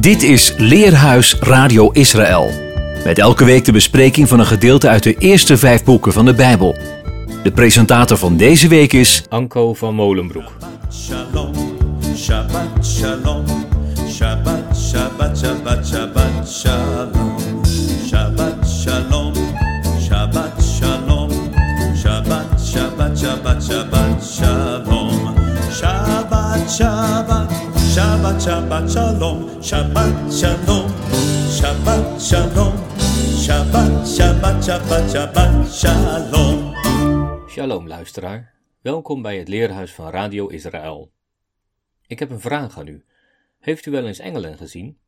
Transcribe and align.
Dit 0.00 0.22
is 0.22 0.54
Leerhuis 0.56 1.36
Radio 1.40 1.90
Israël. 1.90 2.50
Met 3.04 3.18
elke 3.18 3.44
week 3.44 3.64
de 3.64 3.72
bespreking 3.72 4.28
van 4.28 4.38
een 4.38 4.46
gedeelte 4.46 4.88
uit 4.88 5.02
de 5.02 5.14
eerste 5.14 5.56
vijf 5.56 5.84
boeken 5.84 6.12
van 6.12 6.24
de 6.24 6.34
Bijbel. 6.34 6.76
De 7.42 7.50
presentator 7.50 8.16
van 8.16 8.36
deze 8.36 8.68
week 8.68 8.92
is 8.92 9.24
Anko 9.28 9.74
van 9.74 9.94
Molenbroek. 9.94 10.56
Shalom, 10.92 11.52
Shabbat 12.16 12.86
Shalom, 12.86 13.44
Shabbat 14.10 14.76
Shabbat 14.90 15.38
Shabbat 15.38 15.86
Shabbat 15.86 16.48
Shalom, 16.48 17.36
Shabbat 18.08 18.68
Shalom, 18.68 19.32
Shabbat 20.08 20.62
Shalom, 20.62 21.30
Shabbat 22.02 22.60
Shabbat 22.72 23.18
Shabbat 23.20 23.64
Shabbat 23.64 24.24
Shalom, 24.36 25.34
Shabbat 25.70 26.70
Shabbat, 26.70 27.47
Shabbat 27.98 28.38
Shabbat 28.38 28.86
Shalom, 28.94 29.38
Shabbat 29.60 30.30
Shalom, 30.30 30.86
Shabbat 31.50 32.20
Shalom, 32.20 32.74
Shabbat 33.44 33.92
Shabbat 34.06 35.10
Shabbat 35.10 35.66
Shalom. 35.66 36.74
Shalom 37.48 37.86
luisteraar, 37.86 38.54
welkom 38.80 39.22
bij 39.22 39.38
het 39.38 39.48
Leerhuis 39.48 39.92
van 39.92 40.10
Radio 40.10 40.46
Israël. 40.46 41.12
Ik 42.06 42.18
heb 42.18 42.30
een 42.30 42.40
vraag 42.40 42.78
aan 42.78 42.86
u. 42.86 43.04
Heeft 43.58 43.86
u 43.86 43.90
wel 43.90 44.06
eens 44.06 44.18
engelen 44.18 44.56
gezien? 44.56 44.98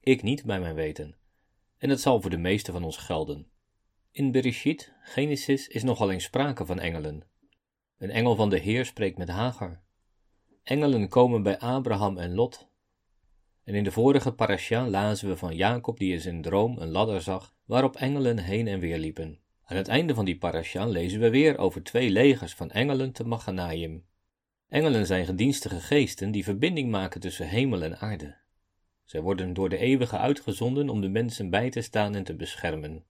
Ik 0.00 0.22
niet, 0.22 0.44
bij 0.44 0.60
mijn 0.60 0.74
weten. 0.74 1.16
En 1.78 1.88
dat 1.88 2.00
zal 2.00 2.20
voor 2.20 2.30
de 2.30 2.38
meeste 2.38 2.72
van 2.72 2.84
ons 2.84 2.96
gelden. 2.96 3.46
In 4.12 4.32
Bereshit, 4.32 4.92
Genesis, 5.02 5.68
is 5.68 5.82
nogal 5.82 6.10
eens 6.10 6.24
sprake 6.24 6.66
van 6.66 6.78
engelen. 6.78 7.22
Een 7.98 8.10
engel 8.10 8.34
van 8.34 8.50
de 8.50 8.58
Heer 8.58 8.84
spreekt 8.84 9.18
met 9.18 9.28
Hagar. 9.28 9.80
Engelen 10.62 11.08
komen 11.08 11.42
bij 11.42 11.58
Abraham 11.58 12.18
en 12.18 12.34
Lot. 12.34 12.68
En 13.64 13.74
in 13.74 13.84
de 13.84 13.92
vorige 13.92 14.32
parasha 14.32 14.88
lazen 14.88 15.28
we 15.28 15.36
van 15.36 15.56
Jacob 15.56 15.98
die 15.98 16.12
in 16.12 16.20
zijn 16.20 16.42
droom 16.42 16.78
een 16.78 16.90
ladder 16.90 17.22
zag 17.22 17.54
waarop 17.64 17.96
engelen 17.96 18.38
heen 18.38 18.66
en 18.66 18.80
weer 18.80 18.98
liepen. 18.98 19.38
Aan 19.64 19.76
het 19.76 19.88
einde 19.88 20.14
van 20.14 20.24
die 20.24 20.38
parasha 20.38 20.86
lezen 20.86 21.20
we 21.20 21.30
weer 21.30 21.58
over 21.58 21.82
twee 21.82 22.10
legers 22.10 22.54
van 22.54 22.70
engelen 22.70 23.12
te 23.12 23.24
Machanaim. 23.24 24.04
Engelen 24.68 25.06
zijn 25.06 25.24
gedienstige 25.24 25.80
geesten 25.80 26.30
die 26.30 26.44
verbinding 26.44 26.90
maken 26.90 27.20
tussen 27.20 27.48
hemel 27.48 27.82
en 27.82 27.98
aarde. 27.98 28.36
Zij 29.04 29.20
worden 29.20 29.52
door 29.52 29.68
de 29.68 29.78
eeuwige 29.78 30.18
uitgezonden 30.18 30.88
om 30.88 31.00
de 31.00 31.08
mensen 31.08 31.50
bij 31.50 31.70
te 31.70 31.80
staan 31.80 32.14
en 32.14 32.24
te 32.24 32.34
beschermen. 32.34 33.04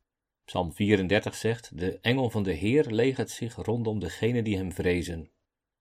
Psalm 0.44 0.72
34 0.72 1.34
zegt: 1.34 1.78
De 1.78 1.98
engel 2.00 2.30
van 2.30 2.42
de 2.42 2.52
Heer 2.52 2.86
legert 2.86 3.30
zich 3.30 3.54
rondom 3.54 3.98
degenen 3.98 4.44
die 4.44 4.56
hem 4.56 4.72
vrezen. 4.72 5.30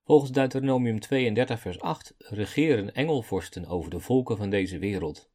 Volgens 0.10 0.32
Deuteronomium 0.32 1.00
32 1.00 1.60
vers 1.60 1.80
8 1.80 2.16
regeren 2.18 2.94
engelvorsten 2.94 3.66
over 3.66 3.90
de 3.90 4.00
volken 4.00 4.38
van 4.38 4.50
deze 4.50 4.80
wereld. 4.80 5.30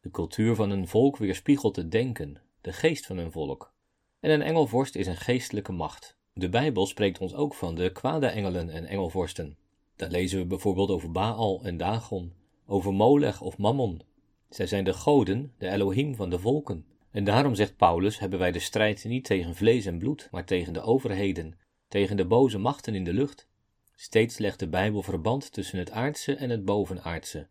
De 0.00 0.10
cultuur 0.10 0.54
van 0.54 0.70
een 0.70 0.88
volk 0.88 1.16
weerspiegelt 1.16 1.76
het 1.76 1.90
denken, 1.90 2.40
de 2.60 2.72
geest 2.72 3.06
van 3.06 3.16
een 3.18 3.32
volk. 3.32 3.72
En 4.20 4.30
een 4.30 4.42
engelvorst 4.42 4.94
is 4.94 5.06
een 5.06 5.16
geestelijke 5.16 5.72
macht. 5.72 6.16
De 6.32 6.48
Bijbel 6.48 6.86
spreekt 6.86 7.18
ons 7.18 7.34
ook 7.34 7.54
van 7.54 7.74
de 7.74 7.92
kwade 7.92 8.26
engelen 8.26 8.70
en 8.70 8.84
engelvorsten. 8.84 9.56
Daar 9.96 10.10
lezen 10.10 10.38
we 10.38 10.46
bijvoorbeeld 10.46 10.90
over 10.90 11.12
Baal 11.12 11.60
en 11.64 11.76
Dagon, 11.76 12.32
over 12.66 12.94
Molech 12.94 13.40
of 13.40 13.58
Mammon. 13.58 14.02
Zij 14.48 14.66
zijn 14.66 14.84
de 14.84 14.92
goden, 14.92 15.52
de 15.58 15.68
Elohim 15.68 16.14
van 16.14 16.30
de 16.30 16.38
volken. 16.38 16.86
En 17.10 17.24
daarom 17.24 17.54
zegt 17.54 17.76
Paulus: 17.76 18.18
hebben 18.18 18.38
wij 18.38 18.52
de 18.52 18.58
strijd 18.58 19.04
niet 19.04 19.24
tegen 19.24 19.54
vlees 19.54 19.86
en 19.86 19.98
bloed, 19.98 20.28
maar 20.30 20.44
tegen 20.44 20.72
de 20.72 20.80
overheden, 20.80 21.58
tegen 21.88 22.16
de 22.16 22.26
boze 22.26 22.58
machten 22.58 22.94
in 22.94 23.04
de 23.04 23.12
lucht. 23.12 23.50
Steeds 23.94 24.38
legt 24.38 24.58
de 24.58 24.68
Bijbel 24.68 25.02
verband 25.02 25.52
tussen 25.52 25.78
het 25.78 25.90
aardse 25.90 26.34
en 26.34 26.50
het 26.50 26.64
bovenaardse, 26.64 27.48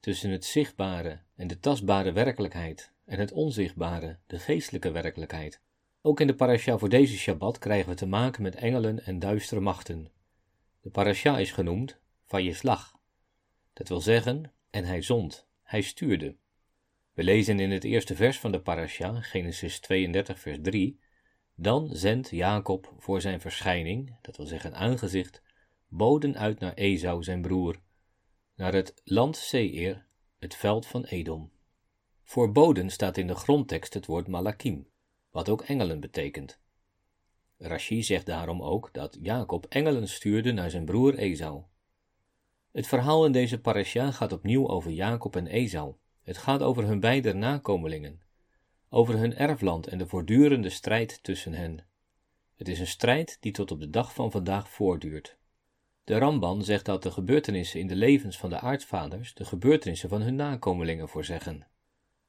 tussen 0.00 0.30
het 0.30 0.44
zichtbare 0.44 1.20
en 1.36 1.46
de 1.46 1.58
tastbare 1.58 2.12
werkelijkheid 2.12 2.92
en 3.04 3.18
het 3.18 3.32
onzichtbare, 3.32 4.18
de 4.26 4.38
geestelijke 4.38 4.90
werkelijkheid. 4.90 5.60
Ook 6.02 6.20
in 6.20 6.26
de 6.26 6.34
parasha 6.34 6.78
voor 6.78 6.88
deze 6.88 7.16
Shabbat 7.16 7.58
krijgen 7.58 7.88
we 7.88 7.94
te 7.94 8.06
maken 8.06 8.42
met 8.42 8.54
engelen 8.54 9.04
en 9.04 9.18
duistere 9.18 9.60
machten. 9.60 10.10
De 10.80 10.90
parasha 10.90 11.38
is 11.38 11.52
genoemd 11.52 11.98
Vajeslach. 12.26 12.98
Dat 13.72 13.88
wil 13.88 14.00
zeggen, 14.00 14.52
en 14.70 14.84
hij 14.84 15.02
zond, 15.02 15.46
hij 15.62 15.80
stuurde. 15.80 16.36
We 17.12 17.22
lezen 17.24 17.60
in 17.60 17.70
het 17.70 17.84
eerste 17.84 18.14
vers 18.14 18.38
van 18.38 18.52
de 18.52 18.60
parasha, 18.60 19.20
Genesis 19.20 19.80
32 19.80 20.40
vers 20.40 20.58
3, 20.62 21.00
dan 21.54 21.88
zendt 21.92 22.30
Jacob 22.30 22.94
voor 22.98 23.20
zijn 23.20 23.40
verschijning, 23.40 24.16
dat 24.20 24.36
wil 24.36 24.46
zeggen 24.46 24.74
aangezicht, 24.74 25.42
boden 25.92 26.36
uit 26.36 26.58
naar 26.58 26.74
Esau 26.74 27.22
zijn 27.22 27.42
broer, 27.42 27.80
naar 28.54 28.72
het 28.72 29.00
land 29.04 29.36
Seir, 29.36 30.06
het 30.38 30.54
veld 30.54 30.86
van 30.86 31.04
Edom. 31.04 31.50
Voor 32.22 32.52
boden 32.52 32.90
staat 32.90 33.16
in 33.16 33.26
de 33.26 33.34
grondtekst 33.34 33.94
het 33.94 34.06
woord 34.06 34.28
malakim, 34.28 34.86
wat 35.30 35.48
ook 35.48 35.62
engelen 35.62 36.00
betekent. 36.00 36.60
Rashi 37.58 38.02
zegt 38.02 38.26
daarom 38.26 38.62
ook 38.62 38.88
dat 38.92 39.18
Jacob 39.22 39.66
engelen 39.68 40.08
stuurde 40.08 40.52
naar 40.52 40.70
zijn 40.70 40.84
broer 40.84 41.14
Esau. 41.14 41.62
Het 42.72 42.86
verhaal 42.86 43.26
in 43.26 43.32
deze 43.32 43.60
parasha 43.60 44.10
gaat 44.10 44.32
opnieuw 44.32 44.68
over 44.68 44.90
Jacob 44.90 45.36
en 45.36 45.46
Esau. 45.46 45.94
Het 46.22 46.38
gaat 46.38 46.62
over 46.62 46.86
hun 46.86 47.00
beide 47.00 47.32
nakomelingen, 47.32 48.20
over 48.88 49.18
hun 49.18 49.36
erfland 49.36 49.86
en 49.86 49.98
de 49.98 50.06
voortdurende 50.06 50.70
strijd 50.70 51.22
tussen 51.22 51.52
hen. 51.52 51.86
Het 52.56 52.68
is 52.68 52.78
een 52.78 52.86
strijd 52.86 53.36
die 53.40 53.52
tot 53.52 53.70
op 53.70 53.80
de 53.80 53.90
dag 53.90 54.14
van 54.14 54.30
vandaag 54.30 54.70
voortduurt. 54.70 55.38
De 56.10 56.18
Ramban 56.18 56.64
zegt 56.64 56.84
dat 56.84 57.02
de 57.02 57.10
gebeurtenissen 57.10 57.80
in 57.80 57.86
de 57.86 57.96
levens 57.96 58.38
van 58.38 58.50
de 58.50 58.60
aartsvaders 58.60 59.34
de 59.34 59.44
gebeurtenissen 59.44 60.08
van 60.08 60.20
hun 60.20 60.34
nakomelingen 60.34 61.08
voorzeggen. 61.08 61.66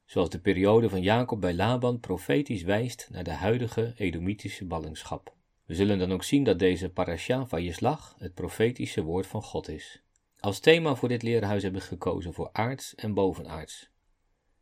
Zoals 0.06 0.30
de 0.30 0.40
periode 0.40 0.90
van 0.90 1.02
Jacob 1.02 1.42
bij 1.42 1.53
Laban 1.53 2.00
profetisch 2.00 2.64
wijst 2.64 3.08
naar 3.12 3.24
de 3.24 3.31
huidige 3.31 3.94
Edomitische 3.96 4.66
ballingschap. 4.66 5.36
We 5.66 5.75
zullen 5.75 6.00
dan 6.00 6.12
ook 6.12 6.24
zien 6.24 6.44
dat 6.44 6.59
deze 6.59 6.90
parasha 6.90 7.46
van 7.46 7.64
Jeslach 7.64 8.16
het 8.18 8.34
profetische 8.34 9.03
woord 9.03 9.28
van 9.28 9.41
God 9.41 9.68
is. 9.68 10.02
Als 10.40 10.59
thema 10.59 10.96
voor 10.96 11.09
dit 11.09 11.24
leerhuis 11.24 11.64
hebben 11.64 11.81
we 11.81 11.88
gekozen 11.88 12.34
voor 12.34 12.50
aards 12.52 12.96
en 12.96 13.14
bovenaards. 13.14 13.90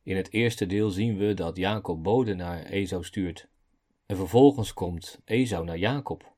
In 0.03 0.15
het 0.15 0.33
eerste 0.33 0.65
deel 0.65 0.89
zien 0.89 1.17
we 1.17 1.33
dat 1.33 1.57
Jacob 1.57 2.03
boden 2.03 2.37
naar 2.37 2.63
Esau 2.63 3.03
stuurt. 3.03 3.47
En 4.05 4.15
vervolgens 4.15 4.73
komt 4.73 5.21
Esau 5.25 5.65
naar 5.65 5.77
Jacob. 5.77 6.35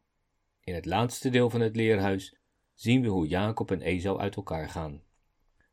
In 0.63 0.73
het 0.73 0.85
laatste 0.85 1.29
deel 1.29 1.49
van 1.49 1.61
het 1.61 1.75
leerhuis 1.75 2.39
zien 2.81 3.01
we 3.01 3.07
hoe 3.07 3.27
Jacob 3.27 3.71
en 3.71 3.81
Esau 3.81 4.19
uit 4.19 4.35
elkaar 4.35 4.69
gaan. 4.69 5.01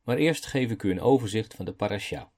Maar 0.03 0.17
eerst 0.17 0.47
geef 0.47 0.71
ik 0.71 0.83
u 0.83 0.91
een 0.91 1.01
overzicht 1.01 1.55
van 1.55 1.65
de 1.65 1.73
parasha. 1.73 2.33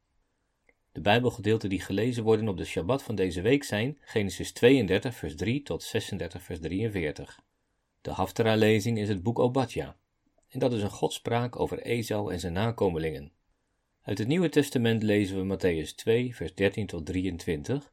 De 0.92 1.00
Bijbelgedeelten 1.00 1.69
die 1.69 1.81
gelezen 1.81 2.22
worden 2.22 2.48
op 2.48 2.56
de 2.56 2.64
Shabbat 2.64 3.03
van 3.03 3.14
deze 3.14 3.41
week 3.41 3.64
zijn 3.64 3.98
Genesis 4.00 4.53
32 4.53 5.14
vers 5.14 5.34
3 5.36 5.62
tot 5.62 5.82
36 5.82 6.42
vers 6.42 6.60
43. 6.60 7.41
De 8.00 8.10
Haftara-lezing 8.10 8.98
is 8.98 9.09
het 9.09 9.22
boek 9.22 9.38
Obadja, 9.38 9.97
en 10.48 10.59
dat 10.59 10.72
is 10.72 10.82
een 10.82 10.91
godspraak 10.91 11.60
over 11.60 11.78
Esau 11.78 12.32
en 12.32 12.41
zijn 12.41 12.53
nakomelingen. 12.53 13.32
Uit 14.03 14.19
het 14.19 14.28
Nieuwe 14.28 14.48
Testament 14.48 15.03
lezen 15.03 15.36
we 15.36 15.56
Matthäus 15.56 15.94
2 15.94 16.34
vers 16.34 16.54
13 16.54 16.86
tot 16.86 17.06
23, 17.06 17.92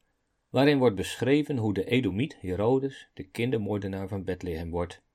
waarin 0.50 0.78
wordt 0.78 0.96
beschreven 0.96 1.58
hoe 1.58 1.74
de 1.74 1.86
Edomiet 1.86 2.38
Herodes 2.40 3.10
de 3.14 3.24
kindermoordenaar 3.24 4.08
van 4.08 4.24
Bethlehem 4.24 4.70
wordt 4.70 5.06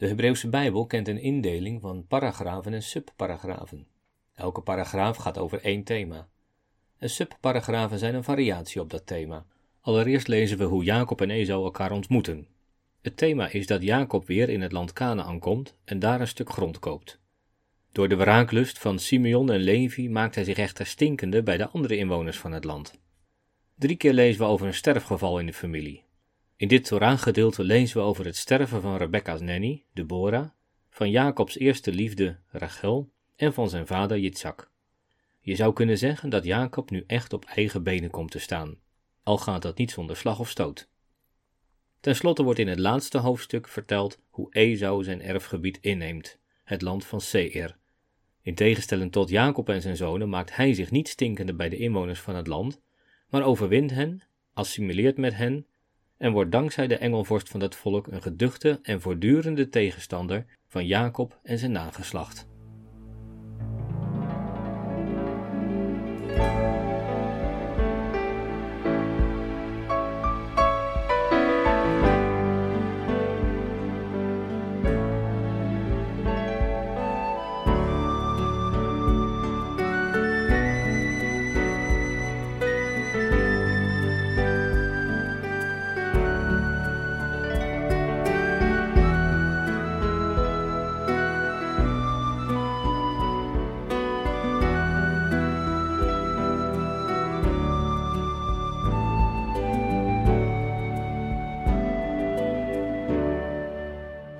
de 0.00 0.06
Hebreeuwse 0.06 0.48
Bijbel 0.48 0.86
kent 0.86 1.08
een 1.08 1.20
indeling 1.20 1.80
van 1.80 2.06
paragrafen 2.06 2.74
en 2.74 2.82
subparagrafen. 2.82 3.86
Elke 4.34 4.60
paragraaf 4.60 5.16
gaat 5.16 5.38
over 5.38 5.60
één 5.60 5.84
thema. 5.84 6.28
En 6.98 7.10
subparagrafen 7.10 7.98
zijn 7.98 8.14
een 8.14 8.24
variatie 8.24 8.80
op 8.80 8.90
dat 8.90 9.06
thema. 9.06 9.46
Allereerst 9.80 10.28
lezen 10.28 10.58
we 10.58 10.64
hoe 10.64 10.84
Jacob 10.84 11.20
en 11.20 11.30
Esau 11.30 11.64
elkaar 11.64 11.92
ontmoeten. 11.92 12.46
Het 13.00 13.16
thema 13.16 13.48
is 13.48 13.66
dat 13.66 13.82
Jacob 13.82 14.26
weer 14.26 14.48
in 14.48 14.60
het 14.60 14.72
land 14.72 14.92
Canaan 14.92 15.38
komt 15.38 15.76
en 15.84 15.98
daar 15.98 16.20
een 16.20 16.28
stuk 16.28 16.50
grond 16.50 16.78
koopt. 16.78 17.20
Door 17.92 18.08
de 18.08 18.16
wraaklust 18.16 18.78
van 18.78 18.98
Simeon 18.98 19.50
en 19.50 19.60
Levi 19.60 20.10
maakt 20.10 20.34
hij 20.34 20.44
zich 20.44 20.58
echter 20.58 20.86
stinkende 20.86 21.42
bij 21.42 21.56
de 21.56 21.68
andere 21.68 21.96
inwoners 21.96 22.38
van 22.38 22.52
het 22.52 22.64
land. 22.64 23.00
Drie 23.74 23.96
keer 23.96 24.12
lezen 24.12 24.40
we 24.40 24.46
over 24.46 24.66
een 24.66 24.74
sterfgeval 24.74 25.38
in 25.38 25.46
de 25.46 25.52
familie. 25.52 26.04
In 26.60 26.68
dit 26.68 26.84
Torah-gedeelte 26.84 27.64
lezen 27.64 27.96
we 27.96 28.02
over 28.02 28.24
het 28.24 28.36
sterven 28.36 28.80
van 28.80 28.96
Rebecca's 28.96 29.40
nanny, 29.40 29.84
Deborah, 29.92 30.48
van 30.90 31.10
Jacobs 31.10 31.58
eerste 31.58 31.92
liefde, 31.92 32.38
Rachel, 32.50 33.10
en 33.36 33.52
van 33.52 33.68
zijn 33.68 33.86
vader 33.86 34.18
Yitzhak. 34.18 34.70
Je 35.40 35.56
zou 35.56 35.72
kunnen 35.72 35.98
zeggen 35.98 36.30
dat 36.30 36.44
Jacob 36.44 36.90
nu 36.90 37.04
echt 37.06 37.32
op 37.32 37.44
eigen 37.44 37.82
benen 37.82 38.10
komt 38.10 38.30
te 38.30 38.38
staan, 38.38 38.76
al 39.22 39.38
gaat 39.38 39.62
dat 39.62 39.78
niet 39.78 39.90
zonder 39.90 40.16
slag 40.16 40.38
of 40.38 40.48
stoot. 40.48 40.88
Ten 42.00 42.16
slotte 42.16 42.42
wordt 42.42 42.58
in 42.58 42.68
het 42.68 42.78
laatste 42.78 43.18
hoofdstuk 43.18 43.68
verteld 43.68 44.18
hoe 44.28 44.52
Esau 44.54 45.04
zijn 45.04 45.22
erfgebied 45.22 45.78
inneemt, 45.80 46.38
het 46.64 46.82
land 46.82 47.04
van 47.04 47.20
Seir. 47.20 47.76
In 48.42 48.54
tegenstelling 48.54 49.12
tot 49.12 49.28
Jacob 49.28 49.68
en 49.68 49.82
zijn 49.82 49.96
zonen 49.96 50.28
maakt 50.28 50.56
hij 50.56 50.74
zich 50.74 50.90
niet 50.90 51.08
stinkende 51.08 51.54
bij 51.54 51.68
de 51.68 51.76
inwoners 51.76 52.20
van 52.20 52.34
het 52.34 52.46
land, 52.46 52.80
maar 53.28 53.42
overwint 53.42 53.90
hen, 53.90 54.22
assimileert 54.52 55.16
met 55.16 55.34
hen 55.34 55.66
en 56.20 56.32
wordt 56.32 56.52
dankzij 56.52 56.86
de 56.86 56.96
engelvorst 56.96 57.48
van 57.48 57.60
dat 57.60 57.76
volk 57.76 58.06
een 58.06 58.22
geduchte 58.22 58.78
en 58.82 59.00
voortdurende 59.00 59.68
tegenstander 59.68 60.44
van 60.66 60.86
Jacob 60.86 61.38
en 61.42 61.58
zijn 61.58 61.72
nageslacht. 61.72 62.49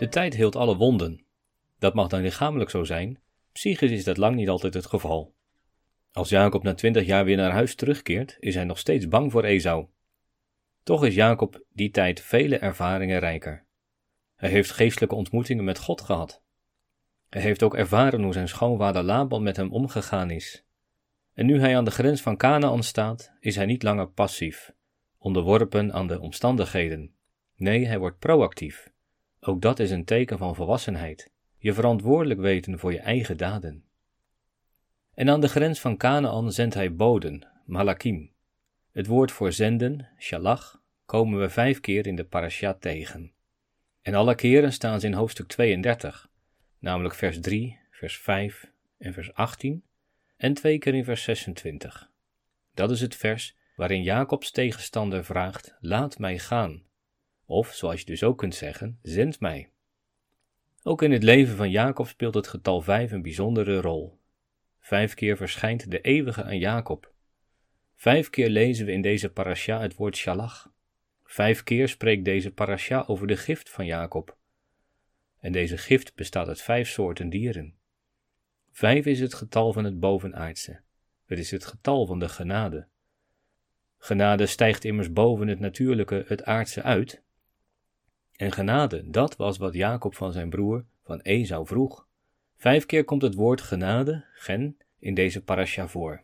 De 0.01 0.09
tijd 0.09 0.35
heelt 0.35 0.57
alle 0.57 0.77
wonden. 0.77 1.25
Dat 1.79 1.95
mag 1.95 2.09
dan 2.09 2.21
lichamelijk 2.21 2.71
zo 2.71 2.85
zijn, 2.85 3.21
psychisch 3.53 3.91
is 3.91 4.05
dat 4.05 4.17
lang 4.17 4.37
niet 4.37 4.49
altijd 4.49 4.75
het 4.75 4.87
geval. 4.87 5.35
Als 6.13 6.29
Jacob 6.29 6.63
na 6.63 6.75
twintig 6.75 7.07
jaar 7.07 7.25
weer 7.25 7.37
naar 7.37 7.51
huis 7.51 7.75
terugkeert, 7.75 8.37
is 8.39 8.55
hij 8.55 8.65
nog 8.65 8.79
steeds 8.79 9.09
bang 9.09 9.31
voor 9.31 9.45
Esau. 9.45 9.87
Toch 10.83 11.05
is 11.05 11.15
Jacob 11.15 11.65
die 11.73 11.91
tijd 11.91 12.21
vele 12.21 12.59
ervaringen 12.59 13.19
rijker. 13.19 13.65
Hij 14.37 14.49
heeft 14.49 14.71
geestelijke 14.71 15.15
ontmoetingen 15.15 15.65
met 15.65 15.79
God 15.79 16.01
gehad. 16.01 16.43
Hij 17.29 17.43
heeft 17.43 17.63
ook 17.63 17.75
ervaren 17.75 18.23
hoe 18.23 18.33
zijn 18.33 18.49
schoonvader 18.49 19.03
Laban 19.03 19.43
met 19.43 19.57
hem 19.57 19.73
omgegaan 19.73 20.31
is. 20.31 20.65
En 21.35 21.47
nu 21.47 21.61
hij 21.61 21.77
aan 21.77 21.85
de 21.85 21.91
grens 21.91 22.21
van 22.23 22.37
Canaan 22.37 22.83
staat, 22.83 23.33
is 23.41 23.57
hij 23.57 23.67
niet 23.67 23.83
langer 23.83 24.09
passief, 24.09 24.73
onderworpen 25.19 25.93
aan 25.93 26.07
de 26.07 26.21
omstandigheden. 26.21 27.15
Nee, 27.57 27.87
hij 27.87 27.99
wordt 27.99 28.19
proactief. 28.19 28.91
Ook 29.41 29.63
dat 29.63 29.79
is 29.79 29.91
een 29.91 30.05
teken 30.05 30.39
van 30.39 30.55
volwassenheid. 30.55 31.31
Je 31.59 31.73
verantwoordelijk 31.73 32.41
weten 32.41 32.79
voor 32.79 32.93
je 32.93 32.99
eigen 32.99 33.37
daden. 33.37 33.85
En 35.15 35.31
aan 35.31 35.41
de 35.41 35.49
grens 35.49 35.81
van 35.81 35.97
Canaan 35.97 36.53
zendt 36.53 36.75
hij 36.75 36.95
boden, 36.95 37.47
malakim. 37.65 38.33
Het 38.93 39.07
woord 39.07 39.33
voor 39.33 39.53
zenden, 39.53 40.09
shalach, 40.19 40.83
komen 41.05 41.41
we 41.41 41.49
vijf 41.49 41.81
keer 41.81 42.07
in 42.07 42.17
de 42.17 42.25
parasha 42.25 42.75
tegen. 42.75 43.33
En 44.03 44.15
alle 44.15 44.35
keren 44.35 44.73
staan 44.73 45.01
ze 45.01 45.07
in 45.07 45.13
hoofdstuk 45.13 45.47
32, 45.47 46.31
namelijk 46.79 47.15
vers 47.15 47.41
3, 47.41 47.79
vers 47.91 48.19
5 48.19 48.73
en 48.99 49.13
vers 49.13 49.35
18, 49.35 49.85
en 50.37 50.55
twee 50.55 50.79
keer 50.79 50.95
in 50.95 51.05
vers 51.05 51.23
26. 51.23 52.11
Dat 52.75 52.91
is 52.91 53.01
het 53.01 53.15
vers 53.17 53.57
waarin 53.77 54.03
Jacobs 54.03 54.51
tegenstander 54.51 55.25
vraagt: 55.25 55.77
Laat 55.81 56.19
mij 56.19 56.39
gaan. 56.39 56.83
Of, 57.51 57.75
zoals 57.75 58.01
je 58.01 58.07
dus 58.07 58.23
ook 58.23 58.39
kunt 58.39 58.55
zeggen, 58.55 58.99
zend 59.03 59.41
mij. 59.41 59.71
Ook 60.83 61.03
in 61.03 61.13
het 61.13 61.23
leven 61.23 61.57
van 61.57 61.71
Jacob 61.71 62.07
speelt 62.07 62.35
het 62.35 62.49
getal 62.49 62.81
5 62.81 63.13
een 63.13 63.23
bijzondere 63.23 63.81
rol. 63.81 64.19
Vijf 64.79 65.15
keer 65.15 65.37
verschijnt 65.37 65.91
de 65.91 66.01
eeuwige 66.01 66.45
aan 66.45 66.59
Jacob. 66.59 67.13
Vijf 67.95 68.31
keer 68.31 68.49
lezen 68.49 68.87
we 68.87 68.93
in 68.93 69.03
deze 69.03 69.31
parasha 69.31 69.81
het 69.81 69.95
woord 69.95 70.17
shalach. 70.17 70.73
Vijf 71.25 71.63
keer 71.63 71.89
spreekt 71.89 72.25
deze 72.25 72.53
parasha 72.53 73.05
over 73.07 73.27
de 73.27 73.37
gift 73.37 73.71
van 73.71 73.87
Jacob. 73.87 74.37
En 75.39 75.53
deze 75.53 75.79
gift 75.79 76.15
bestaat 76.15 76.49
uit 76.49 76.63
vijf 76.63 76.89
soorten 76.89 77.31
dieren. 77.31 77.75
Vijf 78.71 79.07
is 79.07 79.21
het 79.21 79.35
getal 79.35 79.73
van 79.73 79.85
het 79.85 80.01
bovenaardse. 80.01 80.81
Het 81.27 81.39
is 81.39 81.51
het 81.51 81.65
getal 81.65 82.07
van 82.07 82.19
de 82.19 82.29
genade. 82.29 82.87
Genade 83.99 84.47
stijgt 84.47 84.85
immers 84.85 85.13
boven 85.13 85.49
het 85.49 85.61
natuurlijke, 85.61 86.25
het 86.27 86.45
aardse 86.45 86.83
uit. 86.83 87.23
En 88.41 88.53
genade, 88.53 89.11
dat 89.11 89.37
was 89.37 89.59
wat 89.59 89.75
Jacob 89.75 90.15
van 90.15 90.33
zijn 90.33 90.51
broer, 90.51 90.85
van 91.03 91.21
Esau, 91.21 91.67
vroeg. 91.67 92.07
Vijf 92.57 92.87
keer 92.87 93.05
komt 93.05 93.23
het 93.23 93.35
woord 93.35 93.61
genade, 93.61 94.25
gen, 94.33 94.79
in 94.99 95.15
deze 95.15 95.45
parasha 95.45 95.89
voor. 95.89 96.23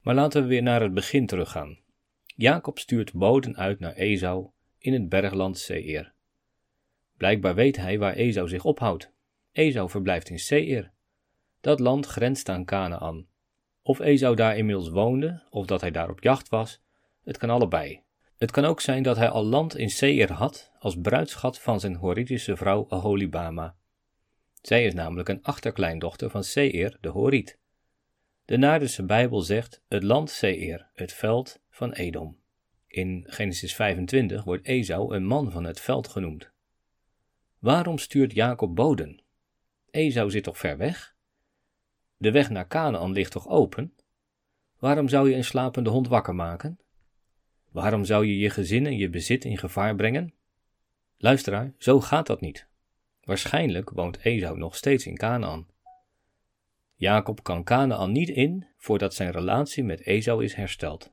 Maar 0.00 0.14
laten 0.14 0.42
we 0.42 0.48
weer 0.48 0.62
naar 0.62 0.80
het 0.80 0.94
begin 0.94 1.26
teruggaan. 1.26 1.78
Jacob 2.24 2.78
stuurt 2.78 3.12
boden 3.12 3.56
uit 3.56 3.80
naar 3.80 3.92
Esau 3.92 4.48
in 4.78 4.92
het 4.92 5.08
bergland 5.08 5.58
Seir. 5.58 6.12
Blijkbaar 7.16 7.54
weet 7.54 7.76
hij 7.76 7.98
waar 7.98 8.14
Esau 8.14 8.48
zich 8.48 8.64
ophoudt. 8.64 9.12
Esau 9.52 9.90
verblijft 9.90 10.28
in 10.28 10.38
Seir. 10.38 10.90
Dat 11.60 11.80
land 11.80 12.06
grenst 12.06 12.48
aan 12.48 12.64
Canaan. 12.64 13.26
Of 13.82 14.00
Esau 14.00 14.34
daar 14.34 14.56
inmiddels 14.56 14.88
woonde, 14.88 15.42
of 15.50 15.66
dat 15.66 15.80
hij 15.80 15.90
daar 15.90 16.10
op 16.10 16.22
jacht 16.22 16.48
was, 16.48 16.82
het 17.24 17.36
kan 17.36 17.50
allebei. 17.50 18.04
Het 18.36 18.50
kan 18.50 18.64
ook 18.64 18.80
zijn 18.80 19.02
dat 19.02 19.16
hij 19.16 19.28
al 19.28 19.44
land 19.44 19.76
in 19.76 19.90
Seir 19.90 20.32
had 20.32 20.72
als 20.78 21.00
bruidschat 21.00 21.60
van 21.60 21.80
zijn 21.80 21.94
Horitische 21.94 22.56
vrouw 22.56 22.86
Aholibama. 22.88 23.76
Zij 24.60 24.84
is 24.84 24.94
namelijk 24.94 25.28
een 25.28 25.42
achterkleindochter 25.42 26.30
van 26.30 26.44
Seir, 26.44 26.96
de 27.00 27.08
Horiet. 27.08 27.58
De 28.44 28.56
Naardense 28.56 29.04
Bijbel 29.04 29.40
zegt 29.40 29.82
het 29.88 30.02
land 30.02 30.30
Seir, 30.30 30.90
het 30.94 31.12
veld 31.12 31.60
van 31.70 31.92
Edom. 31.92 32.38
In 32.86 33.24
Genesis 33.26 33.74
25 33.74 34.44
wordt 34.44 34.66
Esau 34.66 35.14
een 35.14 35.24
man 35.24 35.50
van 35.50 35.64
het 35.64 35.80
veld 35.80 36.08
genoemd. 36.08 36.50
Waarom 37.58 37.98
stuurt 37.98 38.32
Jacob 38.32 38.74
boden? 38.74 39.22
Esau 39.90 40.30
zit 40.30 40.44
toch 40.44 40.58
ver 40.58 40.76
weg? 40.76 41.14
De 42.16 42.30
weg 42.30 42.50
naar 42.50 42.68
Canaan 42.68 43.12
ligt 43.12 43.32
toch 43.32 43.48
open? 43.48 43.94
Waarom 44.78 45.08
zou 45.08 45.30
je 45.30 45.36
een 45.36 45.44
slapende 45.44 45.90
hond 45.90 46.08
wakker 46.08 46.34
maken? 46.34 46.78
Waarom 47.76 48.04
zou 48.04 48.26
je 48.26 48.38
je 48.38 48.50
gezin 48.50 48.86
en 48.86 48.96
je 48.96 49.08
bezit 49.08 49.44
in 49.44 49.58
gevaar 49.58 49.94
brengen? 49.94 50.34
Luisteraar, 51.16 51.72
zo 51.78 52.00
gaat 52.00 52.26
dat 52.26 52.40
niet. 52.40 52.66
Waarschijnlijk 53.24 53.90
woont 53.90 54.18
Esau 54.18 54.58
nog 54.58 54.76
steeds 54.76 55.06
in 55.06 55.16
Canaan. 55.16 55.66
Jacob 56.94 57.42
kan 57.42 57.64
Canaan 57.64 58.12
niet 58.12 58.28
in 58.28 58.66
voordat 58.76 59.14
zijn 59.14 59.30
relatie 59.30 59.84
met 59.84 60.00
Esau 60.00 60.44
is 60.44 60.54
hersteld. 60.54 61.12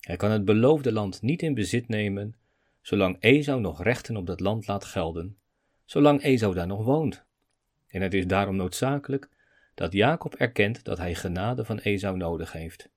Hij 0.00 0.16
kan 0.16 0.30
het 0.30 0.44
beloofde 0.44 0.92
land 0.92 1.22
niet 1.22 1.42
in 1.42 1.54
bezit 1.54 1.88
nemen 1.88 2.36
zolang 2.80 3.16
Esau 3.20 3.60
nog 3.60 3.82
rechten 3.82 4.16
op 4.16 4.26
dat 4.26 4.40
land 4.40 4.66
laat 4.66 4.84
gelden, 4.84 5.36
zolang 5.84 6.22
Esau 6.22 6.54
daar 6.54 6.66
nog 6.66 6.84
woont. 6.84 7.24
En 7.86 8.02
het 8.02 8.14
is 8.14 8.26
daarom 8.26 8.56
noodzakelijk 8.56 9.28
dat 9.74 9.92
Jacob 9.92 10.34
erkent 10.34 10.84
dat 10.84 10.98
hij 10.98 11.14
genade 11.14 11.64
van 11.64 11.78
Esau 11.78 12.16
nodig 12.16 12.52
heeft. 12.52 12.88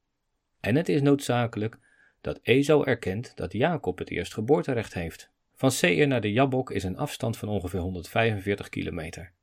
En 0.59 0.75
het 0.75 0.89
is 0.89 1.01
noodzakelijk 1.01 1.85
dat 2.27 2.39
Esau 2.41 2.85
erkent 2.85 3.35
dat 3.35 3.53
Jacob 3.53 3.97
het 3.97 4.09
eerstgeboorterecht 4.09 4.93
heeft. 4.93 5.31
Van 5.53 5.71
Seir 5.71 6.07
naar 6.07 6.21
de 6.21 6.31
Jabok 6.31 6.71
is 6.71 6.83
een 6.83 6.97
afstand 6.97 7.37
van 7.37 7.49
ongeveer 7.49 7.79
145 7.79 8.69
kilometer. 8.69 9.33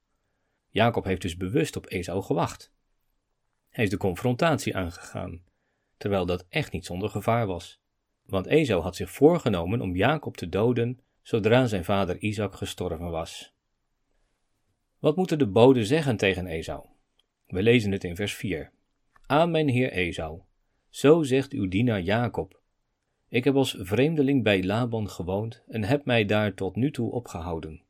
Jacob 0.68 1.04
heeft 1.04 1.22
dus 1.22 1.36
bewust 1.36 1.76
op 1.76 1.86
Esau 1.86 2.22
gewacht. 2.22 2.72
Hij 3.68 3.84
is 3.84 3.90
de 3.90 3.96
confrontatie 3.96 4.76
aangegaan, 4.76 5.42
terwijl 5.96 6.26
dat 6.26 6.46
echt 6.48 6.72
niet 6.72 6.84
zonder 6.84 7.08
gevaar 7.08 7.46
was. 7.46 7.80
Want 8.22 8.46
Esau 8.46 8.82
had 8.82 8.96
zich 8.96 9.10
voorgenomen 9.10 9.80
om 9.80 9.96
Jacob 9.96 10.36
te 10.36 10.48
doden 10.48 11.00
zodra 11.22 11.66
zijn 11.66 11.84
vader 11.84 12.18
Isaac 12.18 12.54
gestorven 12.54 13.10
was. 13.10 13.54
Wat 14.98 15.16
moeten 15.16 15.38
de 15.38 15.48
boden 15.48 15.86
zeggen 15.86 16.16
tegen 16.16 16.46
Esau? 16.46 16.86
We 17.46 17.62
lezen 17.62 17.92
het 17.92 18.04
in 18.04 18.16
vers 18.16 18.34
4. 18.34 18.72
Aan 19.26 19.50
mijn 19.50 19.68
heer 19.68 19.92
Esau, 19.92 20.40
zo 20.88 21.22
zegt 21.22 21.52
uw 21.52 21.68
dienaar 21.68 22.00
Jacob. 22.00 22.62
Ik 23.34 23.44
heb 23.44 23.54
als 23.54 23.76
vreemdeling 23.78 24.42
bij 24.42 24.64
Laban 24.64 25.10
gewoond 25.10 25.62
en 25.68 25.84
heb 25.84 26.04
mij 26.04 26.24
daar 26.24 26.54
tot 26.54 26.76
nu 26.76 26.90
toe 26.90 27.10
opgehouden. 27.10 27.82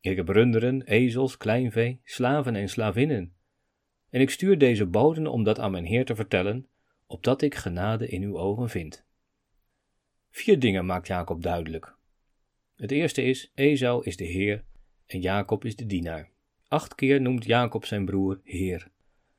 Ik 0.00 0.16
heb 0.16 0.28
runderen, 0.28 0.82
ezels, 0.82 1.36
kleinvee, 1.36 2.00
slaven 2.04 2.56
en 2.56 2.68
slavinnen. 2.68 3.32
En 4.10 4.20
ik 4.20 4.30
stuur 4.30 4.58
deze 4.58 4.86
boden 4.86 5.26
om 5.26 5.44
dat 5.44 5.58
aan 5.58 5.70
mijn 5.70 5.84
heer 5.84 6.04
te 6.04 6.14
vertellen, 6.14 6.66
opdat 7.06 7.42
ik 7.42 7.54
genade 7.54 8.08
in 8.08 8.22
uw 8.22 8.38
ogen 8.38 8.68
vind. 8.68 9.04
Vier 10.30 10.58
dingen 10.58 10.86
maakt 10.86 11.06
Jacob 11.06 11.42
duidelijk. 11.42 11.96
Het 12.76 12.90
eerste 12.90 13.22
is, 13.22 13.50
Esau 13.54 14.04
is 14.04 14.16
de 14.16 14.24
heer 14.24 14.64
en 15.06 15.20
Jacob 15.20 15.64
is 15.64 15.76
de 15.76 15.86
dienaar. 15.86 16.30
Acht 16.68 16.94
keer 16.94 17.20
noemt 17.20 17.44
Jacob 17.44 17.84
zijn 17.84 18.04
broer 18.04 18.40
heer. 18.44 18.90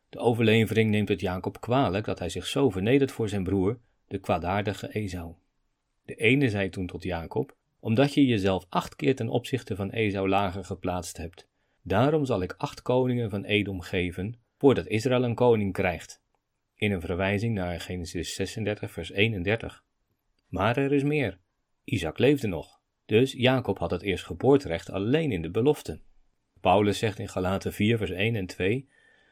De 0.09 0.19
overlevering 0.19 0.89
neemt 0.89 1.09
het 1.09 1.21
Jacob 1.21 1.61
kwalijk 1.61 2.05
dat 2.05 2.19
hij 2.19 2.29
zich 2.29 2.45
zo 2.45 2.69
vernedert 2.69 3.11
voor 3.11 3.29
zijn 3.29 3.43
broer, 3.43 3.79
de 4.07 4.19
kwaadaardige 4.19 4.87
Esau. 4.87 5.33
De 6.05 6.15
ene 6.15 6.49
zei 6.49 6.69
toen 6.69 6.87
tot 6.87 7.03
Jacob, 7.03 7.55
omdat 7.79 8.13
je 8.13 8.25
jezelf 8.25 8.65
acht 8.69 8.95
keer 8.95 9.15
ten 9.15 9.29
opzichte 9.29 9.75
van 9.75 9.89
Esau 9.89 10.29
lager 10.29 10.65
geplaatst 10.65 11.17
hebt. 11.17 11.47
Daarom 11.81 12.25
zal 12.25 12.41
ik 12.41 12.55
acht 12.57 12.81
koningen 12.81 13.29
van 13.29 13.43
Edom 13.43 13.81
geven, 13.81 14.39
voordat 14.57 14.87
Israël 14.87 15.23
een 15.23 15.35
koning 15.35 15.73
krijgt. 15.73 16.23
In 16.75 16.91
een 16.91 17.01
verwijzing 17.01 17.55
naar 17.55 17.79
Genesis 17.79 18.33
36, 18.33 18.91
vers 18.91 19.11
31. 19.11 19.83
Maar 20.47 20.77
er 20.77 20.93
is 20.93 21.03
meer. 21.03 21.39
Isaac 21.83 22.17
leefde 22.17 22.47
nog, 22.47 22.79
dus 23.05 23.31
Jacob 23.31 23.77
had 23.77 23.91
het 23.91 24.01
eerstgeboorterecht 24.01 24.89
alleen 24.89 25.31
in 25.31 25.41
de 25.41 25.49
belofte. 25.49 25.99
Paulus 26.61 26.97
zegt 26.97 27.19
in 27.19 27.29
Galaten 27.29 27.73
4, 27.73 27.97
vers 27.97 28.11
1 28.11 28.35
en 28.35 28.45
2: 28.45 28.89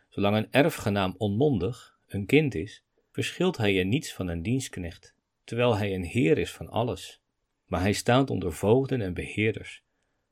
Zolang 0.09 0.35
een 0.35 0.51
erfgenaam 0.51 1.15
onmondig, 1.17 1.97
een 2.07 2.25
kind 2.25 2.55
is, 2.55 2.83
verschilt 3.13 3.57
hij 3.57 3.73
in 3.73 3.89
niets 3.89 4.13
van 4.13 4.27
een 4.27 4.41
dienstknecht, 4.41 5.15
terwijl 5.43 5.77
hij 5.77 5.93
een 5.93 6.03
heer 6.03 6.37
is 6.37 6.51
van 6.51 6.69
alles. 6.69 7.21
Maar 7.65 7.81
hij 7.81 7.93
staat 7.93 8.29
onder 8.29 8.53
voogden 8.53 9.01
en 9.01 9.13
beheerders, 9.13 9.83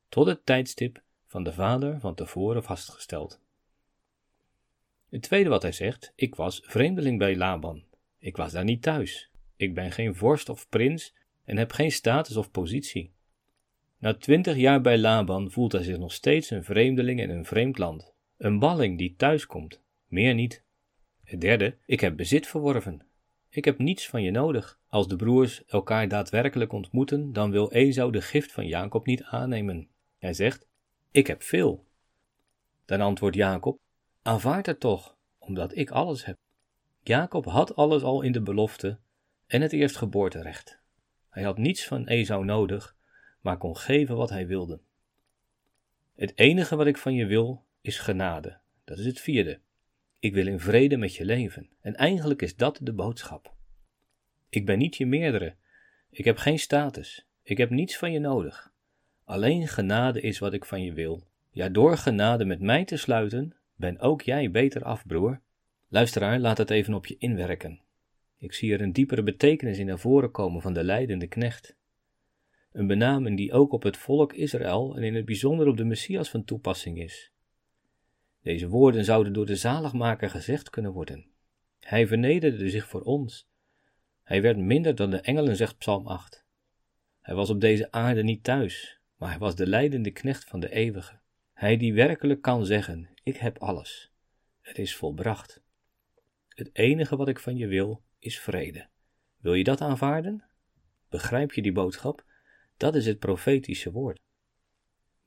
tot 0.09 0.27
het 0.27 0.45
tijdstip 0.45 1.01
van 1.25 1.43
de 1.43 1.53
vader 1.53 1.99
van 1.99 2.15
tevoren 2.15 2.63
vastgesteld. 2.63 3.39
Het 5.09 5.21
tweede 5.21 5.49
wat 5.49 5.61
hij 5.61 5.71
zegt: 5.71 6.11
Ik 6.15 6.35
was 6.35 6.61
vreemdeling 6.63 7.17
bij 7.17 7.35
Laban. 7.35 7.83
Ik 8.17 8.37
was 8.37 8.51
daar 8.51 8.63
niet 8.63 8.81
thuis. 8.81 9.29
Ik 9.55 9.73
ben 9.73 9.91
geen 9.91 10.15
vorst 10.15 10.49
of 10.49 10.69
prins 10.69 11.15
en 11.45 11.57
heb 11.57 11.71
geen 11.71 11.91
status 11.91 12.37
of 12.37 12.51
positie. 12.51 13.11
Na 13.97 14.13
twintig 14.13 14.55
jaar 14.55 14.81
bij 14.81 14.97
Laban 14.97 15.51
voelt 15.51 15.71
hij 15.71 15.83
zich 15.83 15.97
nog 15.97 16.13
steeds 16.13 16.49
een 16.49 16.63
vreemdeling 16.63 17.19
in 17.19 17.29
een 17.29 17.45
vreemd 17.45 17.77
land. 17.77 18.13
Een 18.37 18.59
balling 18.59 18.97
die 18.97 19.15
thuiskomt, 19.15 19.81
meer 20.07 20.33
niet. 20.33 20.63
Het 21.31 21.41
derde, 21.41 21.77
ik 21.85 21.99
heb 21.99 22.17
bezit 22.17 22.47
verworven. 22.47 23.01
Ik 23.49 23.65
heb 23.65 23.77
niets 23.77 24.09
van 24.09 24.23
je 24.23 24.31
nodig. 24.31 24.79
Als 24.87 25.07
de 25.07 25.15
broers 25.15 25.65
elkaar 25.65 26.07
daadwerkelijk 26.07 26.71
ontmoeten, 26.71 27.33
dan 27.33 27.51
wil 27.51 27.71
Esau 27.71 28.11
de 28.11 28.21
gift 28.21 28.51
van 28.51 28.67
Jacob 28.67 29.05
niet 29.05 29.23
aannemen. 29.23 29.89
Hij 30.17 30.33
zegt: 30.33 30.67
Ik 31.11 31.27
heb 31.27 31.43
veel. 31.43 31.85
Dan 32.85 33.01
antwoordt 33.01 33.35
Jacob: 33.35 33.79
Aanvaard 34.21 34.65
het 34.65 34.79
toch, 34.79 35.17
omdat 35.39 35.77
ik 35.77 35.91
alles 35.91 36.25
heb. 36.25 36.37
Jacob 37.03 37.45
had 37.45 37.75
alles 37.75 38.03
al 38.03 38.21
in 38.21 38.31
de 38.31 38.41
belofte 38.41 38.99
en 39.47 39.61
het 39.61 39.73
eerstgeboorterecht. 39.73 40.79
Hij 41.29 41.43
had 41.43 41.57
niets 41.57 41.87
van 41.87 42.07
Esau 42.07 42.45
nodig, 42.45 42.95
maar 43.41 43.57
kon 43.57 43.77
geven 43.77 44.15
wat 44.15 44.29
hij 44.29 44.47
wilde. 44.47 44.79
Het 46.15 46.37
enige 46.37 46.75
wat 46.75 46.87
ik 46.87 46.97
van 46.97 47.13
je 47.13 47.25
wil 47.25 47.65
is 47.81 47.99
genade. 47.99 48.59
Dat 48.83 48.97
is 48.97 49.05
het 49.05 49.19
vierde. 49.19 49.59
Ik 50.21 50.33
wil 50.33 50.47
in 50.47 50.59
vrede 50.59 50.97
met 50.97 51.15
je 51.15 51.25
leven. 51.25 51.69
En 51.79 51.95
eigenlijk 51.95 52.41
is 52.41 52.55
dat 52.55 52.79
de 52.81 52.93
boodschap. 52.93 53.53
Ik 54.49 54.65
ben 54.65 54.77
niet 54.77 54.95
je 54.95 55.05
meerdere. 55.05 55.55
Ik 56.09 56.25
heb 56.25 56.37
geen 56.37 56.59
status. 56.59 57.25
Ik 57.43 57.57
heb 57.57 57.69
niets 57.69 57.97
van 57.97 58.11
je 58.11 58.19
nodig. 58.19 58.71
Alleen 59.23 59.67
genade 59.67 60.21
is 60.21 60.39
wat 60.39 60.53
ik 60.53 60.65
van 60.65 60.83
je 60.83 60.93
wil. 60.93 61.23
Ja, 61.51 61.69
door 61.69 61.97
genade 61.97 62.45
met 62.45 62.59
mij 62.59 62.85
te 62.85 62.97
sluiten, 62.97 63.55
ben 63.75 63.99
ook 63.99 64.21
jij 64.21 64.51
beter 64.51 64.83
af, 64.83 65.05
broer. 65.05 65.41
Luisteraar, 65.87 66.39
laat 66.39 66.57
het 66.57 66.69
even 66.69 66.93
op 66.93 67.05
je 67.05 67.15
inwerken. 67.17 67.81
Ik 68.37 68.53
zie 68.53 68.73
er 68.73 68.81
een 68.81 68.93
diepere 68.93 69.23
betekenis 69.23 69.77
in 69.77 69.85
naar 69.85 69.99
voren 69.99 70.31
komen 70.31 70.61
van 70.61 70.73
de 70.73 70.83
leidende 70.83 71.27
knecht. 71.27 71.75
Een 72.71 72.87
benaming 72.87 73.37
die 73.37 73.53
ook 73.53 73.71
op 73.71 73.83
het 73.83 73.97
volk 73.97 74.33
Israël 74.33 74.95
en 74.95 75.03
in 75.03 75.15
het 75.15 75.25
bijzonder 75.25 75.67
op 75.67 75.77
de 75.77 75.85
Messias 75.85 76.29
van 76.29 76.43
toepassing 76.43 76.99
is. 76.99 77.30
Deze 78.41 78.67
woorden 78.67 79.05
zouden 79.05 79.33
door 79.33 79.45
de 79.45 79.55
zaligmaker 79.55 80.29
gezegd 80.29 80.69
kunnen 80.69 80.91
worden. 80.91 81.25
Hij 81.79 82.07
vernederde 82.07 82.69
zich 82.69 82.87
voor 82.87 83.01
ons. 83.01 83.49
Hij 84.23 84.41
werd 84.41 84.57
minder 84.57 84.95
dan 84.95 85.09
de 85.09 85.21
engelen, 85.21 85.55
zegt 85.55 85.77
Psalm 85.77 86.07
8. 86.07 86.45
Hij 87.19 87.35
was 87.35 87.49
op 87.49 87.61
deze 87.61 87.91
aarde 87.91 88.23
niet 88.23 88.43
thuis, 88.43 88.99
maar 89.15 89.29
hij 89.29 89.39
was 89.39 89.55
de 89.55 89.67
leidende 89.67 90.11
knecht 90.11 90.43
van 90.43 90.59
de 90.59 90.71
eeuwige. 90.71 91.19
Hij 91.53 91.77
die 91.77 91.93
werkelijk 91.93 92.41
kan 92.41 92.65
zeggen: 92.65 93.09
Ik 93.23 93.37
heb 93.37 93.57
alles. 93.57 94.11
Het 94.61 94.77
is 94.77 94.95
volbracht. 94.95 95.61
Het 96.47 96.69
enige 96.73 97.15
wat 97.15 97.27
ik 97.27 97.39
van 97.39 97.57
je 97.57 97.67
wil, 97.67 98.03
is 98.19 98.39
vrede. 98.39 98.87
Wil 99.37 99.53
je 99.53 99.63
dat 99.63 99.81
aanvaarden? 99.81 100.43
Begrijp 101.09 101.53
je 101.53 101.61
die 101.61 101.71
boodschap? 101.71 102.25
Dat 102.77 102.95
is 102.95 103.05
het 103.05 103.19
profetische 103.19 103.91
woord. 103.91 104.19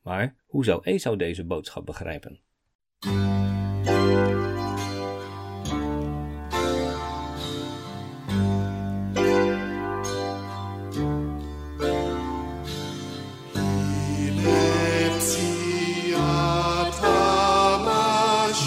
Maar 0.01 0.35
hoe 0.45 0.65
zou 0.65 0.83
Esau 0.83 1.17
deze 1.17 1.45
boodschap 1.45 1.85
begrijpen? 1.85 2.44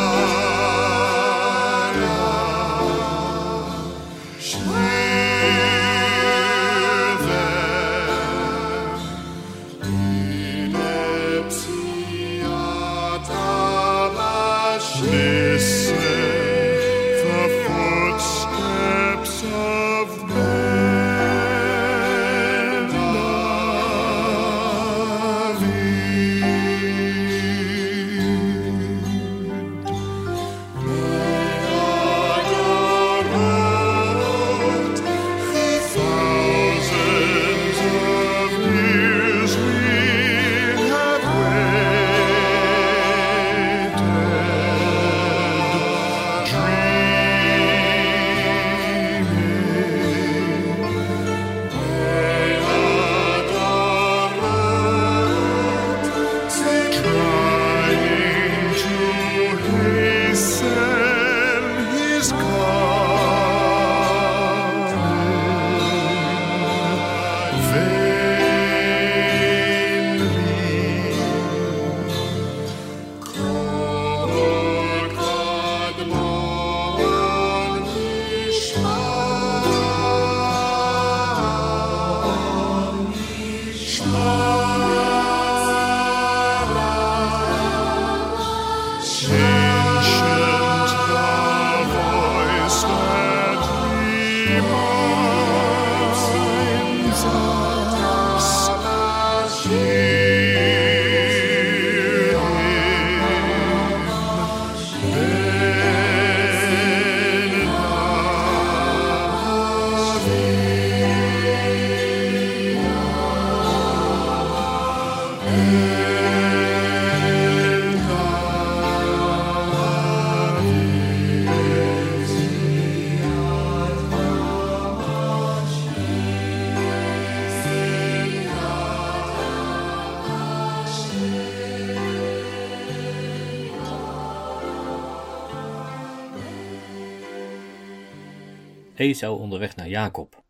Esau 139.03 139.39
onderweg 139.39 139.75
naar 139.75 139.87
Jacob. 139.87 140.43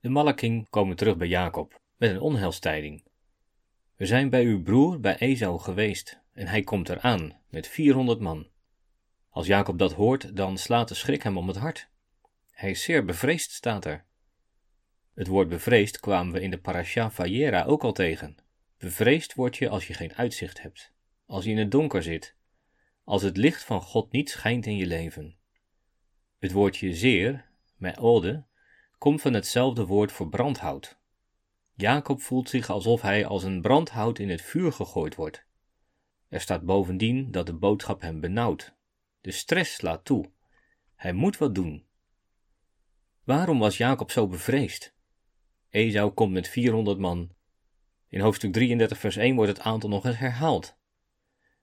De 0.00 0.08
Malaching 0.08 0.68
komen 0.68 0.96
terug 0.96 1.16
bij 1.16 1.28
Jacob 1.28 1.80
met 1.96 2.10
een 2.10 2.20
onheilstijding. 2.20 3.04
We 3.96 4.06
zijn 4.06 4.30
bij 4.30 4.44
uw 4.44 4.62
broer, 4.62 5.00
bij 5.00 5.16
Esau, 5.16 5.58
geweest 5.58 6.20
en 6.32 6.46
hij 6.46 6.62
komt 6.62 6.88
eraan 6.88 7.40
met 7.48 7.68
400 7.68 8.20
man. 8.20 8.46
Als 9.28 9.46
Jacob 9.46 9.78
dat 9.78 9.92
hoort, 9.92 10.36
dan 10.36 10.58
slaat 10.58 10.88
de 10.88 10.94
schrik 10.94 11.22
hem 11.22 11.38
om 11.38 11.48
het 11.48 11.56
hart. 11.56 11.88
Hij 12.50 12.70
is 12.70 12.82
zeer 12.82 13.04
bevreesd, 13.04 13.50
staat 13.50 13.84
er. 13.84 14.04
Het 15.14 15.26
woord 15.26 15.48
bevreesd 15.48 16.00
kwamen 16.00 16.32
we 16.32 16.40
in 16.40 16.50
de 16.50 16.58
parasha 16.58 17.10
Vayera 17.10 17.64
ook 17.64 17.84
al 17.84 17.92
tegen. 17.92 18.36
Bevreesd 18.78 19.34
word 19.34 19.56
je 19.56 19.68
als 19.68 19.86
je 19.86 19.94
geen 19.94 20.14
uitzicht 20.14 20.62
hebt, 20.62 20.92
als 21.24 21.44
je 21.44 21.50
in 21.50 21.58
het 21.58 21.70
donker 21.70 22.02
zit, 22.02 22.36
als 23.04 23.22
het 23.22 23.36
licht 23.36 23.64
van 23.64 23.82
God 23.82 24.12
niet 24.12 24.30
schijnt 24.30 24.66
in 24.66 24.76
je 24.76 24.86
leven. 24.86 25.36
Het 26.38 26.52
woordje 26.52 26.94
zeer, 26.94 27.45
ode, 27.96 28.44
komt 28.98 29.20
van 29.20 29.32
hetzelfde 29.34 29.86
woord 29.86 30.12
voor 30.12 30.28
brandhout. 30.28 30.98
Jacob 31.74 32.22
voelt 32.22 32.48
zich 32.48 32.70
alsof 32.70 33.00
hij 33.00 33.26
als 33.26 33.42
een 33.42 33.60
brandhout 33.60 34.18
in 34.18 34.30
het 34.30 34.42
vuur 34.42 34.72
gegooid 34.72 35.14
wordt. 35.14 35.44
Er 36.28 36.40
staat 36.40 36.64
bovendien 36.64 37.30
dat 37.30 37.46
de 37.46 37.54
boodschap 37.54 38.00
hem 38.00 38.20
benauwt. 38.20 38.74
De 39.20 39.30
stress 39.30 39.74
slaat 39.74 40.04
toe. 40.04 40.30
Hij 40.94 41.12
moet 41.12 41.38
wat 41.38 41.54
doen. 41.54 41.86
Waarom 43.24 43.58
was 43.58 43.76
Jacob 43.76 44.10
zo 44.10 44.26
bevreesd? 44.26 44.94
Esau 45.70 46.10
komt 46.10 46.32
met 46.32 46.48
400 46.48 46.98
man. 46.98 47.30
In 48.08 48.20
hoofdstuk 48.20 48.52
33 48.52 48.98
vers 48.98 49.16
1 49.16 49.34
wordt 49.36 49.56
het 49.56 49.60
aantal 49.60 49.88
nog 49.88 50.04
eens 50.04 50.18
herhaald. 50.18 50.76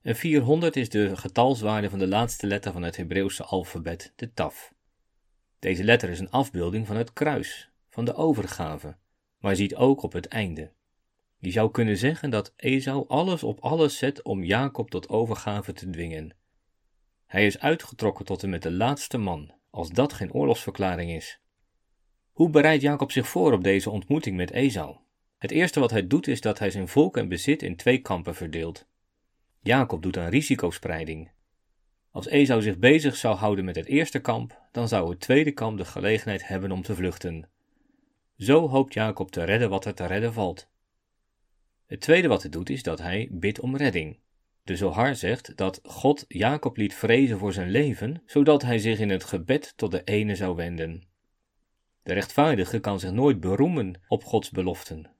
En 0.01 0.15
400 0.15 0.75
is 0.75 0.89
de 0.89 1.17
getalswaarde 1.17 1.89
van 1.89 1.99
de 1.99 2.07
laatste 2.07 2.47
letter 2.47 2.71
van 2.71 2.81
het 2.81 2.97
Hebreeuwse 2.97 3.43
alfabet, 3.43 4.13
de 4.15 4.33
taf. 4.33 4.73
Deze 5.63 5.83
letter 5.83 6.09
is 6.09 6.19
een 6.19 6.29
afbeelding 6.29 6.87
van 6.87 6.95
het 6.95 7.13
kruis, 7.13 7.71
van 7.89 8.05
de 8.05 8.13
overgave, 8.13 8.95
maar 9.37 9.55
ziet 9.55 9.75
ook 9.75 10.01
op 10.01 10.13
het 10.13 10.25
einde. 10.25 10.71
Je 11.37 11.51
zou 11.51 11.71
kunnen 11.71 11.97
zeggen 11.97 12.29
dat 12.29 12.53
Esau 12.55 13.05
alles 13.07 13.43
op 13.43 13.59
alles 13.59 13.97
zet 13.97 14.23
om 14.23 14.43
Jacob 14.43 14.89
tot 14.89 15.09
overgave 15.09 15.73
te 15.73 15.89
dwingen. 15.89 16.35
Hij 17.25 17.45
is 17.45 17.59
uitgetrokken 17.59 18.25
tot 18.25 18.43
en 18.43 18.49
met 18.49 18.61
de 18.61 18.71
laatste 18.71 19.17
man, 19.17 19.53
als 19.69 19.89
dat 19.89 20.13
geen 20.13 20.33
oorlogsverklaring 20.33 21.11
is. 21.11 21.39
Hoe 22.31 22.49
bereidt 22.49 22.81
Jacob 22.81 23.11
zich 23.11 23.27
voor 23.27 23.53
op 23.53 23.63
deze 23.63 23.89
ontmoeting 23.89 24.35
met 24.35 24.51
Esau? 24.51 24.97
Het 25.37 25.51
eerste 25.51 25.79
wat 25.79 25.91
hij 25.91 26.07
doet 26.07 26.27
is 26.27 26.41
dat 26.41 26.59
hij 26.59 26.71
zijn 26.71 26.87
volk 26.87 27.17
en 27.17 27.27
bezit 27.27 27.61
in 27.61 27.75
twee 27.75 27.97
kampen 27.97 28.35
verdeelt. 28.35 28.87
Jacob 29.59 30.01
doet 30.01 30.15
een 30.15 30.29
risicospreiding. 30.29 31.31
Als 32.13 32.27
Esau 32.27 32.61
zich 32.61 32.77
bezig 32.77 33.15
zou 33.15 33.35
houden 33.35 33.65
met 33.65 33.75
het 33.75 33.85
eerste 33.85 34.19
kamp, 34.19 34.61
dan 34.71 34.87
zou 34.87 35.09
het 35.09 35.19
tweede 35.19 35.51
kamp 35.51 35.77
de 35.77 35.85
gelegenheid 35.85 36.47
hebben 36.47 36.71
om 36.71 36.81
te 36.81 36.95
vluchten. 36.95 37.49
Zo 38.37 38.67
hoopt 38.67 38.93
Jacob 38.93 39.31
te 39.31 39.43
redden 39.43 39.69
wat 39.69 39.85
er 39.85 39.93
te 39.93 40.05
redden 40.05 40.33
valt. 40.33 40.69
Het 41.85 42.01
tweede 42.01 42.27
wat 42.27 42.41
hij 42.41 42.51
doet 42.51 42.69
is 42.69 42.83
dat 42.83 42.99
hij 42.99 43.27
bidt 43.31 43.59
om 43.59 43.77
redding. 43.77 44.19
De 44.63 44.75
Zohar 44.75 45.15
zegt 45.15 45.57
dat 45.57 45.79
God 45.83 46.25
Jacob 46.27 46.77
liet 46.77 46.93
vrezen 46.93 47.37
voor 47.37 47.53
zijn 47.53 47.69
leven, 47.69 48.21
zodat 48.25 48.61
hij 48.61 48.79
zich 48.79 48.99
in 48.99 49.09
het 49.09 49.23
gebed 49.23 49.73
tot 49.75 49.91
de 49.91 50.03
ene 50.03 50.35
zou 50.35 50.55
wenden. 50.55 51.03
De 52.03 52.13
rechtvaardige 52.13 52.79
kan 52.79 52.99
zich 52.99 53.11
nooit 53.11 53.39
beroemen 53.39 54.01
op 54.07 54.23
Gods 54.23 54.49
beloften. 54.49 55.11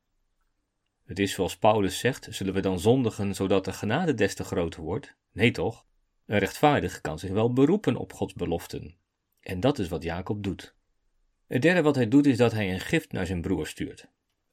Het 1.05 1.19
is 1.19 1.33
zoals 1.33 1.57
Paulus 1.57 2.00
zegt: 2.00 2.27
zullen 2.29 2.53
we 2.53 2.59
dan 2.59 2.79
zondigen 2.79 3.35
zodat 3.35 3.65
de 3.65 3.73
genade 3.73 4.13
des 4.13 4.35
te 4.35 4.43
groter 4.43 4.81
wordt? 4.81 5.15
Nee 5.31 5.51
toch? 5.51 5.85
Een 6.25 6.39
rechtvaardige 6.39 7.01
kan 7.01 7.20
zich 7.20 7.32
wel 7.32 7.53
beroepen 7.53 7.96
op 7.96 8.13
Gods 8.13 8.34
beloften. 8.34 8.96
En 9.39 9.60
dat 9.60 9.80
is 9.80 9.88
wat 9.88 10.03
Jacob 10.03 10.44
doet. 10.44 10.75
Het 11.48 11.62
derde 11.62 11.82
wat 11.82 11.96
hij 11.96 12.08
doet 12.08 12.25
is 12.25 12.38
dat 12.38 12.51
hij 12.51 12.74
een 12.74 12.80
gift 12.80 13.12
naar 13.12 13.25
zijn 13.25 13.42
broer 13.42 13.68
stuurt. 13.68 14.08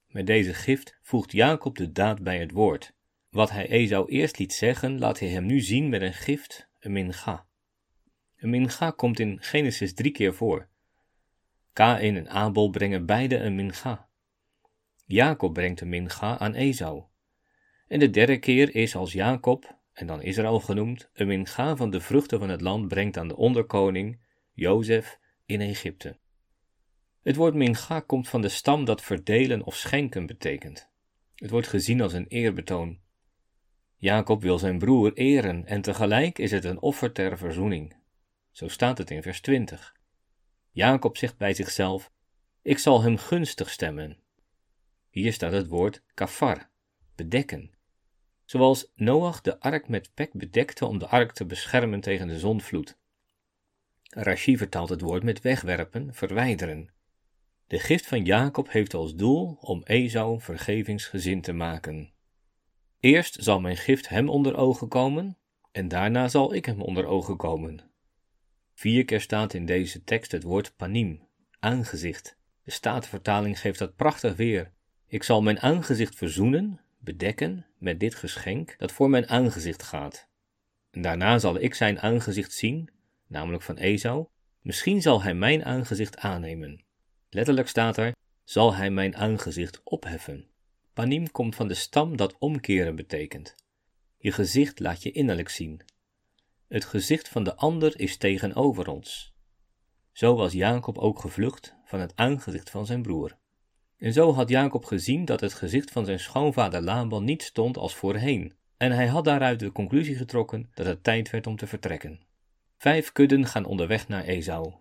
Met 0.07 0.27
deze 0.27 0.55
gift 0.55 0.99
voegt 1.03 1.33
Jacob 1.33 1.77
de 1.77 1.93
daad 1.93 2.23
bij 2.23 2.39
het 2.39 2.51
woord. 2.51 2.93
Wat 3.31 3.51
hij 3.51 3.69
Esau 3.69 4.09
eerst 4.09 4.39
liet 4.39 4.53
zeggen, 4.53 4.99
laat 4.99 5.19
hij 5.19 5.29
hem 5.29 5.47
nu 5.47 5.61
zien 5.61 5.89
met 5.89 6.03
een 6.03 6.15
gift, 6.15 6.69
een 6.79 6.93
mincha. 6.93 7.47
Een 8.37 8.51
mincha 8.51 8.91
komt 8.91 9.19
in 9.19 9.39
Genesis 9.41 9.95
drie 9.95 10.13
keer 10.13 10.35
voor. 10.35 10.69
Kain 11.73 12.17
en 12.17 12.29
Abel 12.29 12.71
brengen 12.71 13.07
beide 13.07 13.37
een 13.37 13.55
mincha. 13.55 14.09
Jacob 15.07 15.53
brengt 15.53 15.81
een 15.81 15.89
mincha 15.89 16.39
aan 16.39 16.55
Esau. 16.55 17.05
En 17.89 17.99
de 17.99 18.11
derde 18.11 18.39
keer 18.39 18.75
is 18.75 18.97
als 18.97 19.13
Jacob, 19.13 19.80
en 20.01 20.07
dan 20.07 20.23
Israël 20.23 20.61
genoemd, 20.61 21.11
een 21.13 21.27
mincha 21.27 21.77
van 21.77 21.91
de 21.91 22.01
vruchten 22.01 22.39
van 22.39 22.49
het 22.49 22.61
land 22.61 22.89
brengt 22.89 23.17
aan 23.17 23.29
de 23.29 23.37
onderkoning, 23.37 24.21
Jozef, 24.53 25.19
in 25.47 25.61
Egypte. 25.61 26.19
Het 27.23 27.37
woord 27.37 27.55
mincha 27.55 28.01
komt 28.01 28.29
van 28.29 28.41
de 28.41 28.49
stam 28.49 28.85
dat 28.85 29.03
verdelen 29.03 29.63
of 29.63 29.75
schenken 29.75 30.27
betekent. 30.27 30.91
Het 31.35 31.51
wordt 31.51 31.67
gezien 31.67 32.01
als 32.01 32.13
een 32.13 32.27
eerbetoon. 32.27 32.99
Jacob 33.97 34.43
wil 34.43 34.59
zijn 34.59 34.79
broer 34.79 35.13
eren 35.13 35.67
en 35.67 35.81
tegelijk 35.81 36.39
is 36.39 36.51
het 36.51 36.65
een 36.65 36.81
offer 36.81 37.13
ter 37.13 37.39
verzoening. 37.39 37.97
Zo 38.51 38.69
staat 38.69 38.99
het 38.99 39.11
in 39.11 39.23
vers 39.23 39.41
20. 39.41 39.97
Jacob 40.71 41.17
zegt 41.17 41.37
bij 41.37 41.55
zichzelf: 41.55 42.13
Ik 42.63 42.79
zal 42.79 43.03
hem 43.03 43.17
gunstig 43.17 43.71
stemmen. 43.71 44.19
Hier 45.11 45.33
staat 45.33 45.53
het 45.53 45.67
woord 45.67 46.03
kafar, 46.15 46.71
bedekken. 47.15 47.79
Zoals 48.51 48.93
Noach 48.95 49.41
de 49.41 49.61
ark 49.61 49.89
met 49.89 50.11
pek 50.15 50.33
bedekte 50.33 50.87
om 50.87 50.99
de 50.99 51.07
ark 51.07 51.33
te 51.33 51.45
beschermen 51.45 52.01
tegen 52.01 52.27
de 52.27 52.39
zondvloed. 52.39 52.97
Rashi 54.03 54.57
vertaalt 54.57 54.89
het 54.89 55.01
woord 55.01 55.23
met 55.23 55.41
wegwerpen, 55.41 56.15
verwijderen. 56.15 56.91
De 57.67 57.79
gift 57.79 58.07
van 58.07 58.25
Jacob 58.25 58.71
heeft 58.71 58.95
als 58.95 59.15
doel 59.15 59.59
om 59.61 59.83
Esau 59.83 60.41
vergevingsgezind 60.41 61.45
te 61.45 61.53
maken. 61.53 62.11
Eerst 63.01 63.37
zal 63.41 63.61
mijn 63.61 63.77
gift 63.77 64.09
hem 64.09 64.29
onder 64.29 64.57
ogen 64.57 64.89
komen, 64.89 65.37
en 65.73 65.89
daarna 65.89 66.29
zal 66.29 66.55
ik 66.55 66.65
hem 66.65 66.81
onder 66.81 67.07
ogen 67.07 67.37
komen. 67.37 67.81
Vier 68.75 69.05
keer 69.05 69.21
staat 69.21 69.55
in 69.55 69.67
deze 69.67 70.05
tekst 70.05 70.33
het 70.33 70.43
woord 70.43 70.77
panim, 70.77 71.21
aangezicht. 71.59 72.37
De 72.63 72.71
Statenvertaling 72.71 73.61
geeft 73.61 73.79
dat 73.79 73.97
prachtig 73.97 74.37
weer. 74.37 74.73
Ik 75.07 75.23
zal 75.23 75.43
mijn 75.43 75.61
aangezicht 75.61 76.15
verzoenen, 76.15 76.81
bedekken, 77.01 77.67
met 77.79 78.01
dit 78.01 78.15
geschenk 78.15 78.75
dat 78.79 78.93
voor 78.93 79.11
mijn 79.11 79.29
aangezicht 79.29 79.83
gaat. 79.83 80.29
En 80.91 81.03
daarna 81.03 81.39
zal 81.39 81.61
ik 81.61 81.75
zijn 81.75 82.01
aangezicht 82.01 82.53
zien, 82.53 82.91
namelijk 83.27 83.63
van 83.63 83.77
Esau. 83.77 84.27
Misschien 84.61 85.03
zal 85.03 85.23
hij 85.23 85.35
mijn 85.35 85.65
aangezicht 85.65 86.17
aannemen. 86.17 86.85
Letterlijk 87.31 87.69
staat 87.69 87.97
er: 87.97 88.15
zal 88.45 88.75
hij 88.75 88.91
mijn 88.91 89.17
aangezicht 89.17 89.81
opheffen. 89.85 90.49
Panim 90.93 91.31
komt 91.31 91.55
van 91.55 91.69
de 91.69 91.75
stam 91.75 92.17
dat 92.17 92.39
omkeren 92.39 92.97
betekent. 92.97 93.55
Je 94.19 94.33
gezicht 94.33 94.79
laat 94.79 95.03
je 95.03 95.11
innerlijk 95.11 95.49
zien. 95.49 95.83
Het 96.69 96.85
gezicht 96.85 97.29
van 97.29 97.45
de 97.45 97.57
ander 97.57 98.01
is 98.01 98.17
tegenover 98.17 98.89
ons. 98.89 99.35
Zo 100.13 100.35
was 100.35 100.53
Jacob 100.53 100.99
ook 100.99 101.19
gevlucht 101.19 101.75
van 101.85 102.01
het 102.01 102.13
aangezicht 102.17 102.71
van 102.71 102.87
zijn 102.87 103.03
broer. 103.03 103.39
En 104.01 104.13
zo 104.13 104.33
had 104.33 104.49
Jacob 104.49 104.85
gezien 104.85 105.25
dat 105.25 105.41
het 105.41 105.55
gezicht 105.55 105.91
van 105.91 106.05
zijn 106.05 106.21
schoonvader 106.21 106.83
Laban 106.83 107.25
niet 107.25 107.43
stond 107.43 107.77
als 107.77 107.95
voorheen, 107.95 108.53
en 108.77 108.93
hij 108.93 109.07
had 109.07 109.25
daaruit 109.25 109.61
de 109.61 109.73
conclusie 109.73 110.17
getrokken 110.17 110.71
dat 110.75 110.87
het 110.87 111.05
tijd 111.05 111.31
werd 111.31 111.47
om 111.47 111.57
te 111.57 111.67
vertrekken. 111.67 112.21
Vijf 112.77 113.13
kudden 113.13 113.47
gaan 113.47 113.65
onderweg 113.65 114.09
naar 114.09 114.25
Esau. 114.25 114.73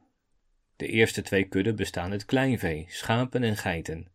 De 0.75 0.87
eerste 0.87 1.21
twee 1.21 1.43
kudden 1.43 1.75
bestaan 1.75 2.11
uit 2.11 2.25
kleinvee, 2.25 2.85
schapen 2.89 3.43
en 3.43 3.57
geiten. 3.57 4.07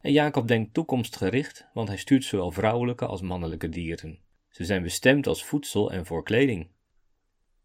En 0.00 0.12
Jacob 0.12 0.48
denkt 0.48 0.74
toekomstgericht, 0.74 1.68
want 1.72 1.88
hij 1.88 1.96
stuurt 1.96 2.24
zowel 2.24 2.50
vrouwelijke 2.50 3.06
als 3.06 3.20
mannelijke 3.20 3.68
dieren. 3.68 4.18
Ze 4.48 4.64
zijn 4.64 4.82
bestemd 4.82 5.26
als 5.26 5.44
voedsel 5.44 5.92
en 5.92 6.06
voor 6.06 6.22
kleding. 6.22 6.68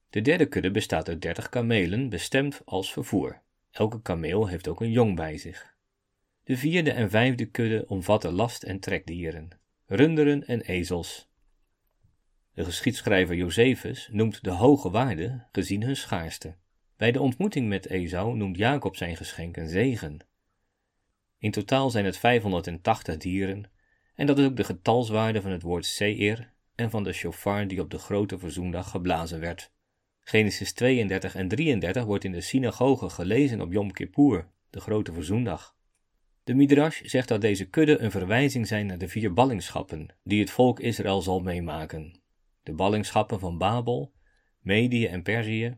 De 0.10 0.22
derde 0.22 0.46
kudde 0.46 0.72
bestaat 0.72 1.08
uit 1.08 1.22
dertig 1.22 1.50
kamelen, 1.50 2.10
bestemd 2.10 2.62
als 2.66 2.94
vervoer. 2.94 3.42
Elke 3.72 4.02
kameel 4.02 4.48
heeft 4.48 4.68
ook 4.68 4.82
een 4.82 4.92
jong 4.92 5.16
bij 5.16 5.38
zich. 5.38 5.73
De 6.44 6.58
vierde 6.58 6.92
en 6.92 7.10
vijfde 7.10 7.46
kudde 7.46 7.86
omvatten 7.88 8.32
last- 8.32 8.64
en 8.64 8.80
trekdieren, 8.80 9.50
runderen 9.86 10.48
en 10.48 10.62
ezels. 10.62 11.32
De 12.54 12.64
geschiedschrijver 12.64 13.36
Josephus 13.36 14.10
noemt 14.12 14.44
de 14.44 14.50
hoge 14.50 14.90
waarde 14.90 15.48
gezien 15.52 15.84
hun 15.84 15.96
schaarste. 15.96 16.56
Bij 16.98 17.12
de 17.12 17.22
ontmoeting 17.22 17.68
met 17.68 17.86
Esau 17.86 18.36
noemt 18.36 18.58
Jacob 18.58 18.96
zijn 18.96 19.16
geschenk 19.16 19.58
een 19.58 19.70
zegen. 19.70 20.20
In 21.38 21.52
totaal 21.52 21.90
zijn 21.90 22.06
het 22.06 22.18
580 22.18 23.18
dieren, 23.18 23.72
en 24.16 24.26
dat 24.26 24.40
is 24.40 24.46
ook 24.46 24.56
de 24.56 24.64
getalswaarde 24.64 25.42
van 25.42 25.52
het 25.52 25.62
woord 25.62 25.86
Seir 25.86 26.54
en 26.76 26.90
van 26.90 27.04
de 27.04 27.14
shofar 27.14 27.68
die 27.68 27.82
op 27.82 27.90
de 27.90 27.98
grote 27.98 28.40
verzoendag 28.40 28.90
geblazen 28.90 29.40
werd. 29.40 29.72
Genesis 30.20 30.74
32 30.74 31.36
en 31.36 31.48
33 31.48 32.04
wordt 32.04 32.24
in 32.24 32.32
de 32.32 32.42
synagoge 32.42 33.10
gelezen 33.10 33.62
op 33.62 33.72
Yom 33.72 33.92
Kippur, 33.92 34.48
de 34.70 34.80
grote 34.80 35.14
verzoendag. 35.14 35.73
De 36.44 36.54
Midrash 36.54 37.02
zegt 37.02 37.28
dat 37.28 37.42
deze 37.42 37.66
kudde 37.66 38.00
een 38.00 38.12
verwijzing 38.12 38.68
zijn 38.68 38.86
naar 38.86 38.98
de 38.98 39.08
vier 39.08 39.34
ballingschappen 39.34 40.16
die 40.24 40.40
het 40.40 40.50
volk 40.50 40.80
Israël 40.80 41.22
zal 41.22 41.40
meemaken. 41.40 42.22
De 42.64 42.74
ballingschappen 42.74 43.40
van 43.40 43.58
Babel, 43.58 44.14
Medië 44.60 45.06
en 45.06 45.24
Perzië, 45.24 45.78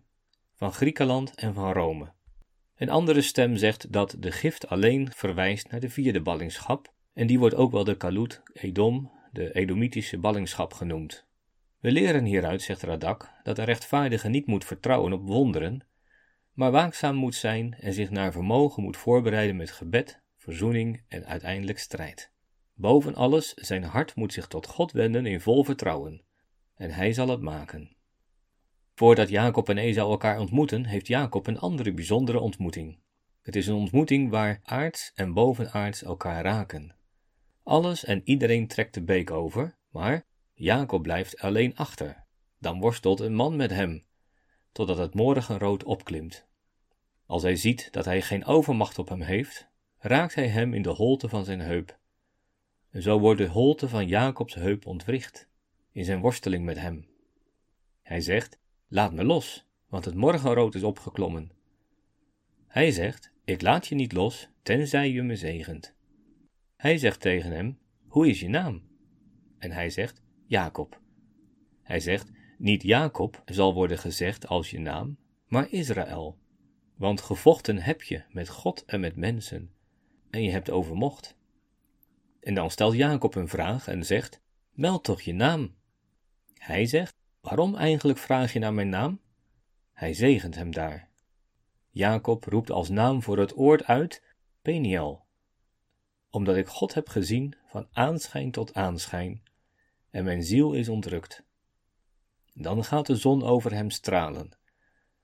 van 0.53 0.73
Griekenland 0.73 1.35
en 1.35 1.53
van 1.53 1.71
Rome. 1.71 2.13
Een 2.75 2.89
andere 2.89 3.21
stem 3.21 3.55
zegt 3.55 3.91
dat 3.91 4.15
de 4.19 4.31
gift 4.31 4.67
alleen 4.67 5.11
verwijst 5.11 5.71
naar 5.71 5.79
de 5.79 5.89
vierde 5.89 6.21
ballingschap, 6.21 6.93
en 7.13 7.27
die 7.27 7.39
wordt 7.39 7.55
ook 7.55 7.71
wel 7.71 7.83
de 7.83 7.97
Kalut 7.97 8.41
Edom, 8.53 9.11
de 9.31 9.53
Edomitische 9.53 10.17
ballingschap 10.17 10.73
genoemd. 10.73 11.25
We 11.79 11.91
leren 11.91 12.25
hieruit, 12.25 12.61
zegt 12.61 12.81
Radak, 12.81 13.31
dat 13.43 13.55
de 13.55 13.63
rechtvaardige 13.63 14.29
niet 14.29 14.47
moet 14.47 14.65
vertrouwen 14.65 15.13
op 15.13 15.27
wonderen, 15.27 15.87
maar 16.53 16.71
waakzaam 16.71 17.15
moet 17.15 17.35
zijn 17.35 17.75
en 17.79 17.93
zich 17.93 18.09
naar 18.09 18.31
vermogen 18.31 18.83
moet 18.83 18.97
voorbereiden 18.97 19.55
met 19.55 19.71
gebed, 19.71 20.23
verzoening 20.45 21.03
en 21.07 21.25
uiteindelijk 21.25 21.79
strijd. 21.79 22.31
Boven 22.73 23.15
alles, 23.15 23.53
zijn 23.53 23.83
hart 23.83 24.15
moet 24.15 24.33
zich 24.33 24.47
tot 24.47 24.67
God 24.67 24.91
wenden 24.91 25.25
in 25.25 25.41
vol 25.41 25.63
vertrouwen, 25.63 26.23
en 26.75 26.91
hij 26.91 27.13
zal 27.13 27.27
het 27.27 27.41
maken. 27.41 27.95
Voordat 28.93 29.29
Jacob 29.29 29.69
en 29.69 29.77
Esau 29.77 30.11
elkaar 30.11 30.39
ontmoeten, 30.39 30.85
heeft 30.85 31.07
Jacob 31.07 31.47
een 31.47 31.59
andere 31.59 31.93
bijzondere 31.93 32.39
ontmoeting. 32.39 32.99
Het 33.41 33.55
is 33.55 33.67
een 33.67 33.75
ontmoeting 33.75 34.29
waar 34.29 34.59
aards 34.63 35.11
en 35.15 35.33
bovenaards 35.33 36.03
elkaar 36.03 36.43
raken. 36.43 36.95
Alles 37.63 38.05
en 38.05 38.21
iedereen 38.23 38.67
trekt 38.67 38.93
de 38.93 39.03
beek 39.03 39.31
over, 39.31 39.77
maar 39.89 40.25
Jacob 40.53 41.01
blijft 41.01 41.39
alleen 41.39 41.75
achter. 41.75 42.25
Dan 42.59 42.79
worstelt 42.79 43.19
een 43.19 43.35
man 43.35 43.55
met 43.55 43.71
hem, 43.71 44.05
totdat 44.71 44.97
het 44.97 45.13
morgenrood 45.13 45.83
opklimt. 45.83 46.47
Als 47.25 47.41
hij 47.41 47.55
ziet 47.55 47.91
dat 47.91 48.05
hij 48.05 48.21
geen 48.21 48.45
overmacht 48.45 48.99
op 48.99 49.09
hem 49.09 49.21
heeft, 49.21 49.69
raakt 49.99 50.35
hij 50.35 50.47
hem 50.47 50.73
in 50.73 50.81
de 50.81 50.89
holte 50.89 51.29
van 51.29 51.45
zijn 51.45 51.59
heup. 51.59 51.99
En 52.89 53.01
zo 53.01 53.19
wordt 53.19 53.39
de 53.39 53.47
holte 53.47 53.89
van 53.89 54.07
Jacobs 54.07 54.53
heup 54.53 54.85
ontwricht, 54.85 55.47
in 55.91 56.05
zijn 56.05 56.19
worsteling 56.19 56.65
met 56.65 56.79
hem. 56.79 57.07
Hij 58.01 58.21
zegt: 58.21 58.59
Laat 58.87 59.13
me 59.13 59.23
los, 59.23 59.65
want 59.87 60.05
het 60.05 60.15
morgenrood 60.15 60.75
is 60.75 60.83
opgeklommen. 60.83 61.51
Hij 62.67 62.91
zegt: 62.91 63.31
Ik 63.43 63.61
laat 63.61 63.87
je 63.87 63.95
niet 63.95 64.11
los, 64.11 64.49
tenzij 64.61 65.11
je 65.11 65.21
me 65.21 65.35
zegent. 65.35 65.93
Hij 66.75 66.97
zegt 66.97 67.19
tegen 67.19 67.51
hem: 67.51 67.77
Hoe 68.07 68.27
is 68.29 68.39
je 68.39 68.49
naam? 68.49 68.83
En 69.57 69.71
hij 69.71 69.89
zegt: 69.89 70.21
Jacob. 70.45 70.99
Hij 71.81 71.99
zegt: 71.99 72.31
Niet 72.57 72.83
Jacob 72.83 73.41
zal 73.45 73.73
worden 73.73 73.97
gezegd 73.97 74.47
als 74.47 74.69
je 74.69 74.79
naam, 74.79 75.17
maar 75.47 75.71
Israël. 75.71 76.37
Want 76.95 77.21
gevochten 77.21 77.77
heb 77.77 78.01
je 78.01 78.23
met 78.29 78.49
God 78.49 78.85
en 78.85 78.99
met 78.99 79.15
mensen, 79.15 79.71
en 80.35 80.43
je 80.43 80.51
hebt 80.51 80.69
overmocht. 80.69 81.35
En 82.39 82.53
dan 82.53 82.71
stelt 82.71 82.95
Jacob 82.95 83.35
een 83.35 83.47
vraag 83.47 83.87
en 83.87 84.05
zegt: 84.05 84.41
Meld 84.71 85.03
toch 85.03 85.21
je 85.21 85.33
naam. 85.33 85.75
Hij 86.53 86.85
zegt: 86.85 87.15
Waarom 87.41 87.75
eigenlijk 87.75 88.19
vraag 88.19 88.53
je 88.53 88.59
naar 88.59 88.73
mijn 88.73 88.89
naam? 88.89 89.19
Hij 89.93 90.13
zegent 90.13 90.55
hem 90.55 90.71
daar. 90.71 91.09
Jacob 91.89 92.43
roept 92.43 92.71
als 92.71 92.89
naam 92.89 93.21
voor 93.21 93.37
het 93.37 93.57
oord 93.57 93.83
uit 93.83 94.23
Peniel, 94.61 95.25
omdat 96.29 96.55
ik 96.55 96.67
God 96.67 96.93
heb 96.93 97.09
gezien 97.09 97.55
van 97.65 97.87
aanschijn 97.91 98.51
tot 98.51 98.73
aanschijn, 98.73 99.43
en 100.09 100.23
mijn 100.23 100.43
ziel 100.43 100.73
is 100.73 100.89
ontrukt. 100.89 101.43
Dan 102.53 102.83
gaat 102.83 103.05
de 103.05 103.15
zon 103.15 103.43
over 103.43 103.73
hem 103.73 103.89
stralen, 103.89 104.57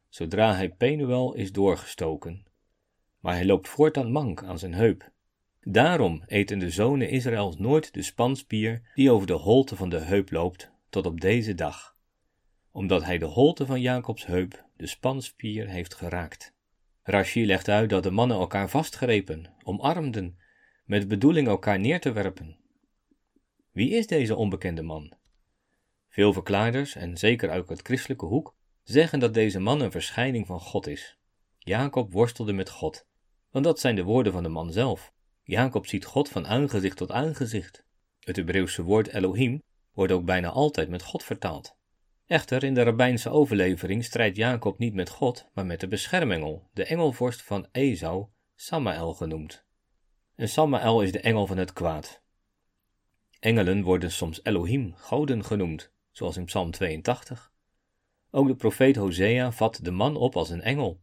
zodra 0.09 0.55
hij 0.55 0.69
Penuel 0.69 1.33
is 1.33 1.51
doorgestoken. 1.51 2.45
Maar 3.21 3.33
hij 3.33 3.45
loopt 3.45 3.69
voortaan 3.69 4.11
mank 4.11 4.43
aan 4.43 4.59
zijn 4.59 4.73
heup. 4.73 5.11
Daarom 5.61 6.23
eten 6.25 6.59
de 6.59 6.69
zonen 6.69 7.09
Israëls 7.09 7.57
nooit 7.57 7.93
de 7.93 8.01
spanspier 8.01 8.81
die 8.95 9.11
over 9.11 9.27
de 9.27 9.33
holte 9.33 9.75
van 9.75 9.89
de 9.89 9.99
heup 9.99 10.31
loopt 10.31 10.71
tot 10.89 11.05
op 11.05 11.21
deze 11.21 11.55
dag, 11.55 11.95
omdat 12.71 13.03
hij 13.03 13.17
de 13.17 13.25
holte 13.25 13.65
van 13.65 13.81
Jacobs 13.81 14.25
heup, 14.25 14.65
de 14.75 14.87
spanspier, 14.87 15.67
heeft 15.67 15.93
geraakt. 15.93 16.53
Rashi 17.03 17.45
legt 17.45 17.69
uit 17.69 17.89
dat 17.89 18.03
de 18.03 18.11
mannen 18.11 18.37
elkaar 18.37 18.69
vastgrepen, 18.69 19.45
omarmden, 19.63 20.39
met 20.85 21.07
bedoeling 21.07 21.47
elkaar 21.47 21.79
neer 21.79 21.99
te 21.99 22.11
werpen. 22.11 22.57
Wie 23.71 23.89
is 23.89 24.07
deze 24.07 24.35
onbekende 24.35 24.81
man? 24.81 25.13
Veel 26.09 26.33
verklaarders, 26.33 26.95
en 26.95 27.17
zeker 27.17 27.49
uit 27.49 27.69
het 27.69 27.81
christelijke 27.81 28.25
hoek, 28.25 28.55
zeggen 28.83 29.19
dat 29.19 29.33
deze 29.33 29.59
man 29.59 29.81
een 29.81 29.91
verschijning 29.91 30.47
van 30.47 30.59
God 30.59 30.87
is. 30.87 31.17
Jacob 31.57 32.11
worstelde 32.11 32.53
met 32.53 32.69
God, 32.69 33.07
want 33.51 33.65
dat 33.65 33.79
zijn 33.79 33.95
de 33.95 34.03
woorden 34.03 34.33
van 34.33 34.43
de 34.43 34.49
man 34.49 34.71
zelf. 34.71 35.13
Jacob 35.43 35.87
ziet 35.87 36.05
God 36.05 36.29
van 36.29 36.47
aangezicht 36.47 36.97
tot 36.97 37.11
aangezicht. 37.11 37.85
Het 38.19 38.35
Hebreeuwse 38.35 38.83
woord 38.83 39.07
Elohim 39.07 39.61
wordt 39.93 40.13
ook 40.13 40.25
bijna 40.25 40.49
altijd 40.49 40.89
met 40.89 41.03
God 41.03 41.23
vertaald. 41.23 41.75
Echter, 42.25 42.63
in 42.63 42.73
de 42.73 42.83
rabbijnse 42.83 43.29
overlevering 43.29 44.03
strijdt 44.03 44.37
Jacob 44.37 44.77
niet 44.77 44.93
met 44.93 45.09
God, 45.09 45.49
maar 45.53 45.65
met 45.65 45.79
de 45.79 45.87
beschermengel, 45.87 46.69
de 46.73 46.85
engelvorst 46.85 47.41
van 47.41 47.67
Esau, 47.71 48.27
Samael 48.55 49.13
genoemd. 49.13 49.65
En 50.35 50.49
Samael 50.49 51.01
is 51.01 51.11
de 51.11 51.19
engel 51.19 51.47
van 51.47 51.57
het 51.57 51.73
kwaad. 51.73 52.21
Engelen 53.39 53.83
worden 53.83 54.11
soms 54.11 54.43
Elohim, 54.43 54.93
goden 54.95 55.43
genoemd, 55.43 55.91
zoals 56.11 56.37
in 56.37 56.45
Psalm 56.45 56.71
82. 56.71 57.51
Ook 58.31 58.47
de 58.47 58.55
profeet 58.55 58.95
Hosea 58.95 59.51
vat 59.51 59.79
de 59.81 59.91
man 59.91 60.15
op 60.15 60.35
als 60.35 60.49
een 60.49 60.61
engel. 60.61 61.01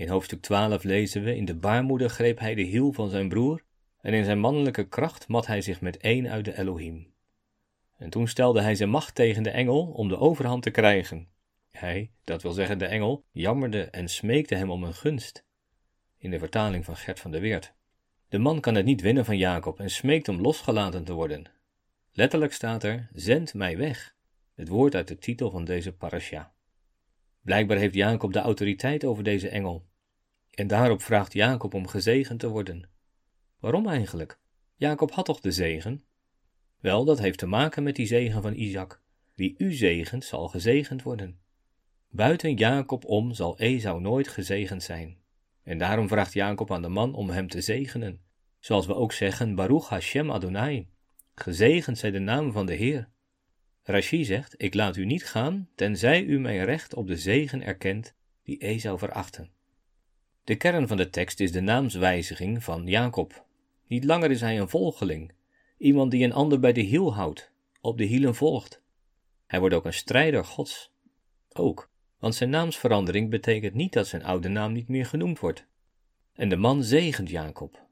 In 0.00 0.08
hoofdstuk 0.08 0.40
12 0.40 0.82
lezen 0.82 1.22
we: 1.22 1.36
In 1.36 1.44
de 1.44 1.54
baarmoeder 1.54 2.10
greep 2.10 2.38
hij 2.38 2.54
de 2.54 2.62
hiel 2.62 2.92
van 2.92 3.10
zijn 3.10 3.28
broer, 3.28 3.62
en 4.00 4.12
in 4.12 4.24
zijn 4.24 4.38
mannelijke 4.38 4.88
kracht 4.88 5.28
mat 5.28 5.46
hij 5.46 5.60
zich 5.60 5.80
met 5.80 5.96
één 5.96 6.28
uit 6.28 6.44
de 6.44 6.58
Elohim. 6.58 7.12
En 7.96 8.10
toen 8.10 8.28
stelde 8.28 8.60
hij 8.60 8.74
zijn 8.74 8.90
macht 8.90 9.14
tegen 9.14 9.42
de 9.42 9.50
engel 9.50 9.86
om 9.86 10.08
de 10.08 10.18
overhand 10.18 10.62
te 10.62 10.70
krijgen. 10.70 11.28
Hij, 11.70 12.10
dat 12.24 12.42
wil 12.42 12.52
zeggen 12.52 12.78
de 12.78 12.86
engel, 12.86 13.24
jammerde 13.32 13.84
en 13.84 14.08
smeekte 14.08 14.54
hem 14.54 14.70
om 14.70 14.84
een 14.84 14.94
gunst. 14.94 15.44
In 16.18 16.30
de 16.30 16.38
vertaling 16.38 16.84
van 16.84 16.96
Gert 16.96 17.20
van 17.20 17.30
der 17.30 17.40
Weert. 17.40 17.74
De 18.28 18.38
man 18.38 18.60
kan 18.60 18.74
het 18.74 18.84
niet 18.84 19.00
winnen 19.00 19.24
van 19.24 19.38
Jacob 19.38 19.80
en 19.80 19.90
smeekt 19.90 20.28
om 20.28 20.40
losgelaten 20.40 21.04
te 21.04 21.12
worden. 21.12 21.44
Letterlijk 22.12 22.52
staat 22.52 22.84
er: 22.84 23.08
Zend 23.12 23.54
mij 23.54 23.76
weg. 23.76 24.14
Het 24.54 24.68
woord 24.68 24.94
uit 24.94 25.08
de 25.08 25.18
titel 25.18 25.50
van 25.50 25.64
deze 25.64 25.92
parasha. 25.92 26.52
Blijkbaar 27.42 27.76
heeft 27.76 27.94
Jacob 27.94 28.32
de 28.32 28.38
autoriteit 28.38 29.04
over 29.04 29.24
deze 29.24 29.48
engel. 29.48 29.88
En 30.60 30.66
daarop 30.66 31.02
vraagt 31.02 31.32
Jacob 31.32 31.74
om 31.74 31.86
gezegend 31.86 32.40
te 32.40 32.48
worden. 32.48 32.88
Waarom 33.58 33.88
eigenlijk? 33.88 34.38
Jacob 34.74 35.10
had 35.10 35.24
toch 35.24 35.40
de 35.40 35.52
zegen? 35.52 36.04
Wel, 36.80 37.04
dat 37.04 37.18
heeft 37.18 37.38
te 37.38 37.46
maken 37.46 37.82
met 37.82 37.96
die 37.96 38.06
zegen 38.06 38.42
van 38.42 38.54
Isaac. 38.54 39.02
Wie 39.34 39.54
u 39.58 39.72
zegent, 39.72 40.24
zal 40.24 40.48
gezegend 40.48 41.02
worden. 41.02 41.40
Buiten 42.08 42.54
Jacob 42.54 43.04
om 43.04 43.34
zal 43.34 43.58
Esau 43.58 44.00
nooit 44.00 44.28
gezegend 44.28 44.82
zijn. 44.82 45.18
En 45.62 45.78
daarom 45.78 46.08
vraagt 46.08 46.32
Jacob 46.32 46.72
aan 46.72 46.82
de 46.82 46.88
man 46.88 47.14
om 47.14 47.30
hem 47.30 47.48
te 47.48 47.60
zegenen. 47.60 48.20
Zoals 48.58 48.86
we 48.86 48.94
ook 48.94 49.12
zeggen, 49.12 49.54
Baruch 49.54 49.88
Hashem 49.88 50.30
Adonai. 50.30 50.88
Gezegend 51.34 51.98
zij 51.98 52.10
de 52.10 52.18
naam 52.18 52.52
van 52.52 52.66
de 52.66 52.74
Heer. 52.74 53.08
Rashi 53.82 54.24
zegt, 54.24 54.54
ik 54.56 54.74
laat 54.74 54.96
u 54.96 55.04
niet 55.04 55.26
gaan, 55.26 55.68
tenzij 55.74 56.22
u 56.22 56.40
mijn 56.40 56.64
recht 56.64 56.94
op 56.94 57.06
de 57.06 57.16
zegen 57.16 57.62
erkent, 57.62 58.14
die 58.42 58.58
Esau 58.58 58.98
verachten. 58.98 59.58
De 60.44 60.56
kern 60.56 60.88
van 60.88 60.96
de 60.96 61.10
tekst 61.10 61.40
is 61.40 61.52
de 61.52 61.60
naamswijziging 61.60 62.64
van 62.64 62.86
Jacob. 62.86 63.44
Niet 63.86 64.04
langer 64.04 64.30
is 64.30 64.40
hij 64.40 64.60
een 64.60 64.68
volgeling, 64.68 65.32
iemand 65.78 66.10
die 66.10 66.24
een 66.24 66.32
ander 66.32 66.60
bij 66.60 66.72
de 66.72 66.80
hiel 66.80 67.14
houdt, 67.14 67.50
op 67.80 67.98
de 67.98 68.04
hielen 68.04 68.34
volgt. 68.34 68.82
Hij 69.46 69.60
wordt 69.60 69.74
ook 69.74 69.84
een 69.84 69.92
strijder 69.92 70.44
Gods. 70.44 70.92
Ook, 71.52 71.90
want 72.18 72.34
zijn 72.34 72.50
naamsverandering 72.50 73.30
betekent 73.30 73.74
niet 73.74 73.92
dat 73.92 74.06
zijn 74.06 74.24
oude 74.24 74.48
naam 74.48 74.72
niet 74.72 74.88
meer 74.88 75.06
genoemd 75.06 75.38
wordt. 75.38 75.66
En 76.34 76.48
de 76.48 76.56
man 76.56 76.82
zegent 76.82 77.30
Jacob. 77.30 77.86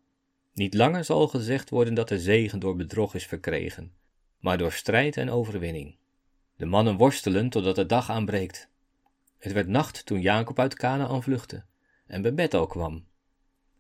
Niet 0.55 0.75
langer 0.75 1.05
zal 1.05 1.29
gezegd 1.29 1.71
worden 1.71 1.95
dat 1.95 2.09
de 2.09 2.21
zegen 2.21 2.59
door 2.59 2.77
bedrog 2.77 3.15
is 3.15 3.27
verkregen, 3.27 3.93
maar 4.39 4.59
door 4.59 4.73
strijd 4.73 5.17
en 5.17 5.31
overwinning. 5.31 5.97
De 6.57 6.67
mannen 6.67 6.97
worstelen 6.97 7.49
totdat 7.49 7.77
de 7.77 7.87
dag 7.87 8.11
aanbreekt. 8.11 8.69
Het 9.39 9.53
werd 9.53 9.69
nacht 9.69 10.07
toen 10.07 10.21
Jacob 10.21 10.59
uit 10.59 10.75
Canaan 10.75 11.23
vluchtte 11.23 11.65
en 12.09 12.23
bij 12.23 12.35
Bethel 12.35 12.67
kwam. 12.67 13.07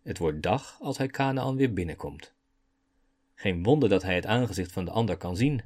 Het 0.03 0.19
wordt 0.19 0.43
dag 0.43 0.79
als 0.81 0.99
hij 0.99 1.07
Canaan 1.07 1.57
weer 1.57 1.73
binnenkomt. 1.73 2.35
Geen 3.35 3.62
wonder 3.62 3.88
dat 3.88 4.03
hij 4.03 4.14
het 4.14 4.27
aangezicht 4.27 4.73
van 4.73 4.85
de 4.85 4.91
ander 4.91 5.17
kan 5.17 5.37
zien. 5.37 5.62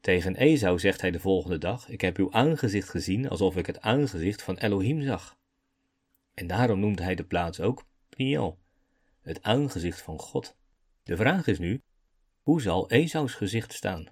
Tegen 0.00 0.36
Esau 0.36 0.78
zegt 0.78 1.00
hij 1.00 1.10
de 1.10 1.20
volgende 1.20 1.58
dag: 1.58 1.88
Ik 1.88 2.00
heb 2.00 2.16
uw 2.16 2.32
aangezicht 2.32 2.88
gezien 2.88 3.28
alsof 3.28 3.56
ik 3.56 3.66
het 3.66 3.80
aangezicht 3.80 4.42
van 4.42 4.56
Elohim 4.56 5.02
zag. 5.02 5.38
En 6.34 6.46
daarom 6.46 6.80
noemt 6.80 6.98
hij 6.98 7.14
de 7.14 7.24
plaats 7.24 7.60
ook 7.60 7.84
Pniel, 8.08 8.58
het 9.22 9.42
aangezicht 9.42 10.02
van 10.02 10.18
God. 10.18 10.56
De 11.02 11.16
vraag 11.16 11.46
is 11.46 11.58
nu: 11.58 11.82
hoe 12.42 12.60
zal 12.60 12.90
Esau's 12.90 13.34
gezicht 13.34 13.72
staan? 13.72 14.08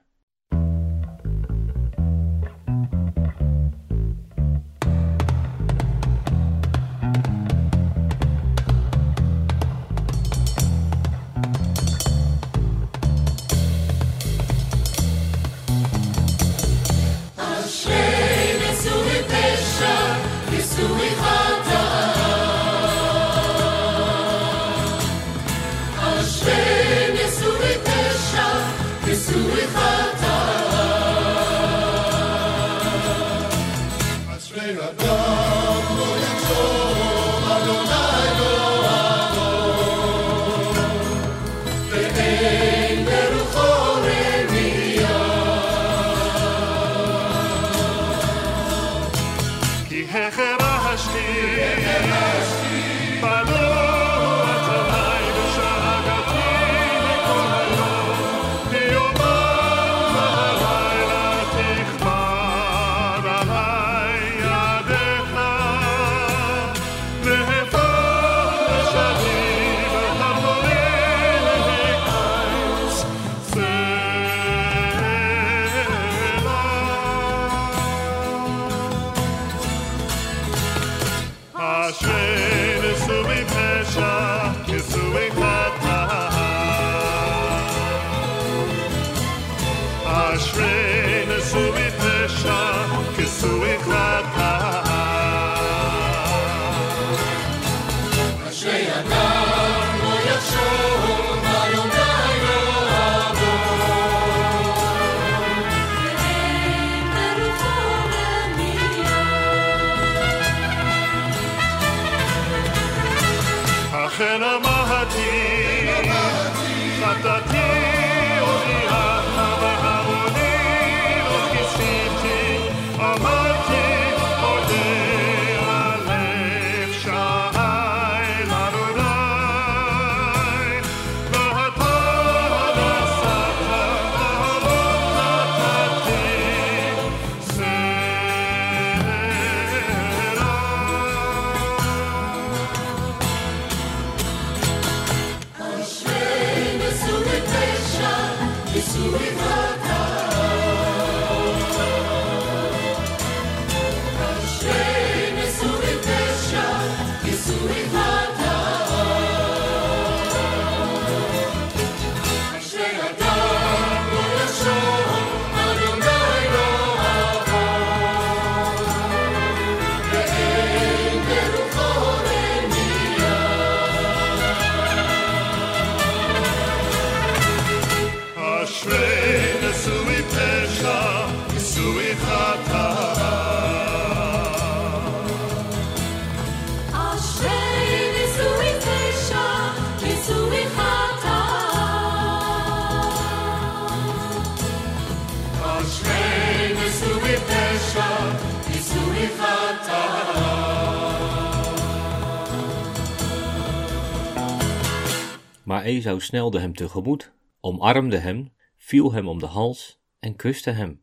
Maar 205.79 205.87
Esau 205.87 206.21
snelde 206.21 206.61
hem 206.61 206.75
tegemoet, 206.75 207.33
omarmde 207.61 208.17
hem, 208.17 208.53
viel 208.77 209.13
hem 209.13 209.29
om 209.29 209.39
de 209.39 209.47
hals 209.47 210.01
en 210.19 210.37
kuste 210.37 210.71
hem. 210.71 211.03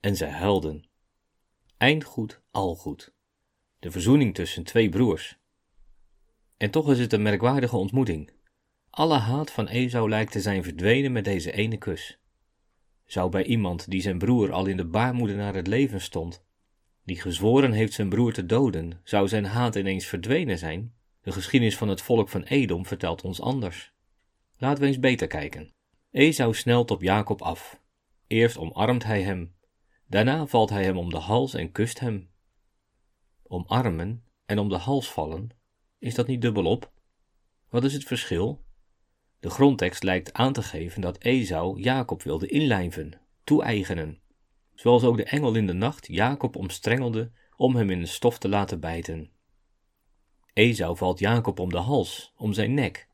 En 0.00 0.16
zij 0.16 0.30
huilden. 0.30 0.84
Eindgoed, 1.76 2.40
al 2.50 2.74
goed. 2.74 3.14
De 3.78 3.90
verzoening 3.90 4.34
tussen 4.34 4.64
twee 4.64 4.88
broers. 4.88 5.38
En 6.56 6.70
toch 6.70 6.90
is 6.90 6.98
het 6.98 7.12
een 7.12 7.22
merkwaardige 7.22 7.76
ontmoeting. 7.76 8.30
Alle 8.90 9.18
haat 9.18 9.50
van 9.50 9.68
Esau 9.68 10.08
lijkt 10.08 10.32
te 10.32 10.40
zijn 10.40 10.62
verdwenen 10.62 11.12
met 11.12 11.24
deze 11.24 11.52
ene 11.52 11.76
kus. 11.76 12.18
Zou 13.04 13.30
bij 13.30 13.44
iemand 13.44 13.90
die 13.90 14.00
zijn 14.00 14.18
broer 14.18 14.52
al 14.52 14.66
in 14.66 14.76
de 14.76 14.86
baarmoeder 14.86 15.36
naar 15.36 15.54
het 15.54 15.66
leven 15.66 16.00
stond, 16.00 16.44
die 17.04 17.20
gezworen 17.20 17.72
heeft 17.72 17.92
zijn 17.92 18.08
broer 18.08 18.32
te 18.32 18.46
doden, 18.46 19.00
zou 19.04 19.28
zijn 19.28 19.44
haat 19.44 19.74
ineens 19.74 20.06
verdwenen 20.06 20.58
zijn? 20.58 20.94
De 21.22 21.32
geschiedenis 21.32 21.76
van 21.76 21.88
het 21.88 22.02
volk 22.02 22.28
van 22.28 22.42
Edom 22.42 22.86
vertelt 22.86 23.22
ons 23.22 23.40
anders. 23.40 23.91
Laten 24.62 24.82
we 24.82 24.86
eens 24.88 24.98
beter 24.98 25.26
kijken. 25.26 25.74
Esau 26.10 26.54
snelt 26.54 26.90
op 26.90 27.02
Jacob 27.02 27.42
af. 27.42 27.80
Eerst 28.26 28.58
omarmt 28.58 29.04
hij 29.04 29.22
hem, 29.22 29.54
daarna 30.06 30.46
valt 30.46 30.70
hij 30.70 30.84
hem 30.84 30.96
om 30.96 31.10
de 31.10 31.18
hals 31.18 31.54
en 31.54 31.72
kust 31.72 32.00
hem. 32.00 32.30
Omarmen 33.42 34.24
en 34.46 34.58
om 34.58 34.68
de 34.68 34.76
hals 34.76 35.12
vallen, 35.12 35.48
is 35.98 36.14
dat 36.14 36.26
niet 36.26 36.40
dubbelop? 36.40 36.92
Wat 37.68 37.84
is 37.84 37.92
het 37.92 38.04
verschil? 38.04 38.64
De 39.40 39.50
grondtekst 39.50 40.02
lijkt 40.02 40.32
aan 40.32 40.52
te 40.52 40.62
geven 40.62 41.00
dat 41.00 41.18
Esau 41.18 41.80
Jacob 41.80 42.22
wilde 42.22 42.46
inlijven, 42.46 43.20
toe-eigenen, 43.44 44.22
zoals 44.74 45.04
ook 45.04 45.16
de 45.16 45.24
engel 45.24 45.54
in 45.54 45.66
de 45.66 45.72
nacht 45.72 46.06
Jacob 46.06 46.56
omstrengelde 46.56 47.32
om 47.56 47.76
hem 47.76 47.90
in 47.90 48.00
de 48.00 48.06
stof 48.06 48.38
te 48.38 48.48
laten 48.48 48.80
bijten. 48.80 49.30
Esau 50.52 50.96
valt 50.96 51.18
Jacob 51.18 51.58
om 51.58 51.70
de 51.70 51.78
hals, 51.78 52.32
om 52.36 52.52
zijn 52.52 52.74
nek. 52.74 53.10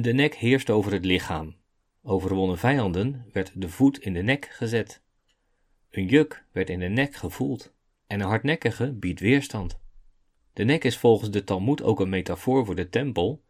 De 0.00 0.12
nek 0.12 0.34
heerst 0.34 0.70
over 0.70 0.92
het 0.92 1.04
lichaam. 1.04 1.56
Overwonnen 2.02 2.58
vijanden 2.58 3.26
werd 3.32 3.52
de 3.54 3.68
voet 3.68 3.98
in 3.98 4.12
de 4.12 4.22
nek 4.22 4.48
gezet. 4.50 5.02
Een 5.90 6.06
juk 6.06 6.44
werd 6.52 6.70
in 6.70 6.78
de 6.78 6.88
nek 6.88 7.14
gevoeld 7.14 7.72
en 8.06 8.20
een 8.20 8.26
hardnekkige 8.26 8.92
biedt 8.92 9.20
weerstand. 9.20 9.78
De 10.52 10.64
nek 10.64 10.84
is 10.84 10.98
volgens 10.98 11.30
de 11.30 11.44
Talmud 11.44 11.82
ook 11.82 12.00
een 12.00 12.08
metafoor 12.08 12.64
voor 12.64 12.74
de 12.74 12.88
tempel, 12.88 13.42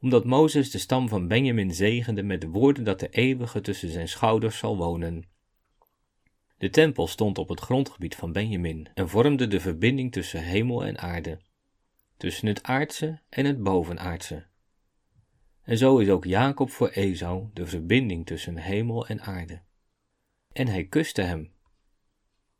omdat 0.00 0.24
Mozes 0.24 0.70
de 0.70 0.78
stam 0.78 1.08
van 1.08 1.28
Benjamin 1.28 1.74
zegende 1.74 2.22
met 2.22 2.40
de 2.40 2.48
woorden 2.48 2.84
dat 2.84 3.00
de 3.00 3.08
eeuwige 3.08 3.60
tussen 3.60 3.90
zijn 3.90 4.08
schouders 4.08 4.58
zal 4.58 4.76
wonen. 4.76 5.24
De 6.58 6.70
tempel 6.70 7.06
stond 7.06 7.38
op 7.38 7.48
het 7.48 7.60
grondgebied 7.60 8.16
van 8.16 8.32
Benjamin 8.32 8.88
en 8.94 9.08
vormde 9.08 9.46
de 9.46 9.60
verbinding 9.60 10.12
tussen 10.12 10.42
hemel 10.42 10.84
en 10.84 10.98
aarde, 10.98 11.40
tussen 12.16 12.46
het 12.46 12.62
aardse 12.62 13.20
en 13.28 13.44
het 13.44 13.62
bovenaardse. 13.62 14.49
En 15.70 15.78
zo 15.78 15.98
is 15.98 16.08
ook 16.08 16.24
Jacob 16.24 16.70
voor 16.70 16.88
Esau 16.88 17.48
de 17.52 17.66
verbinding 17.66 18.26
tussen 18.26 18.56
hemel 18.56 19.06
en 19.06 19.20
aarde. 19.20 19.60
En 20.52 20.66
hij 20.66 20.84
kuste 20.84 21.22
hem. 21.22 21.52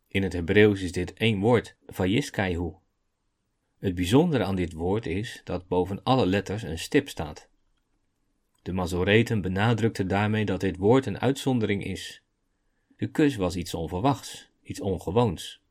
In 0.08 0.22
het 0.22 0.32
Hebreeuws 0.32 0.82
is 0.82 0.92
dit 0.92 1.12
één 1.14 1.40
woord, 1.40 1.76
vayiskaihu. 1.86 2.72
Het 3.78 3.94
bijzondere 3.94 4.44
aan 4.44 4.56
dit 4.56 4.72
woord 4.72 5.06
is 5.06 5.40
dat 5.44 5.68
boven 5.68 6.02
alle 6.02 6.26
letters 6.26 6.62
een 6.62 6.78
stip 6.78 7.08
staat. 7.08 7.48
De 8.62 8.72
Mazoreten 8.72 9.40
benadrukten 9.40 10.08
daarmee 10.08 10.44
dat 10.44 10.60
dit 10.60 10.76
woord 10.76 11.06
een 11.06 11.20
uitzondering 11.20 11.84
is. 11.84 12.22
De 12.96 13.06
kus 13.06 13.36
was 13.36 13.56
iets 13.56 13.74
onverwachts, 13.74 14.50
iets 14.62 14.80
ongewoons. 14.80 15.62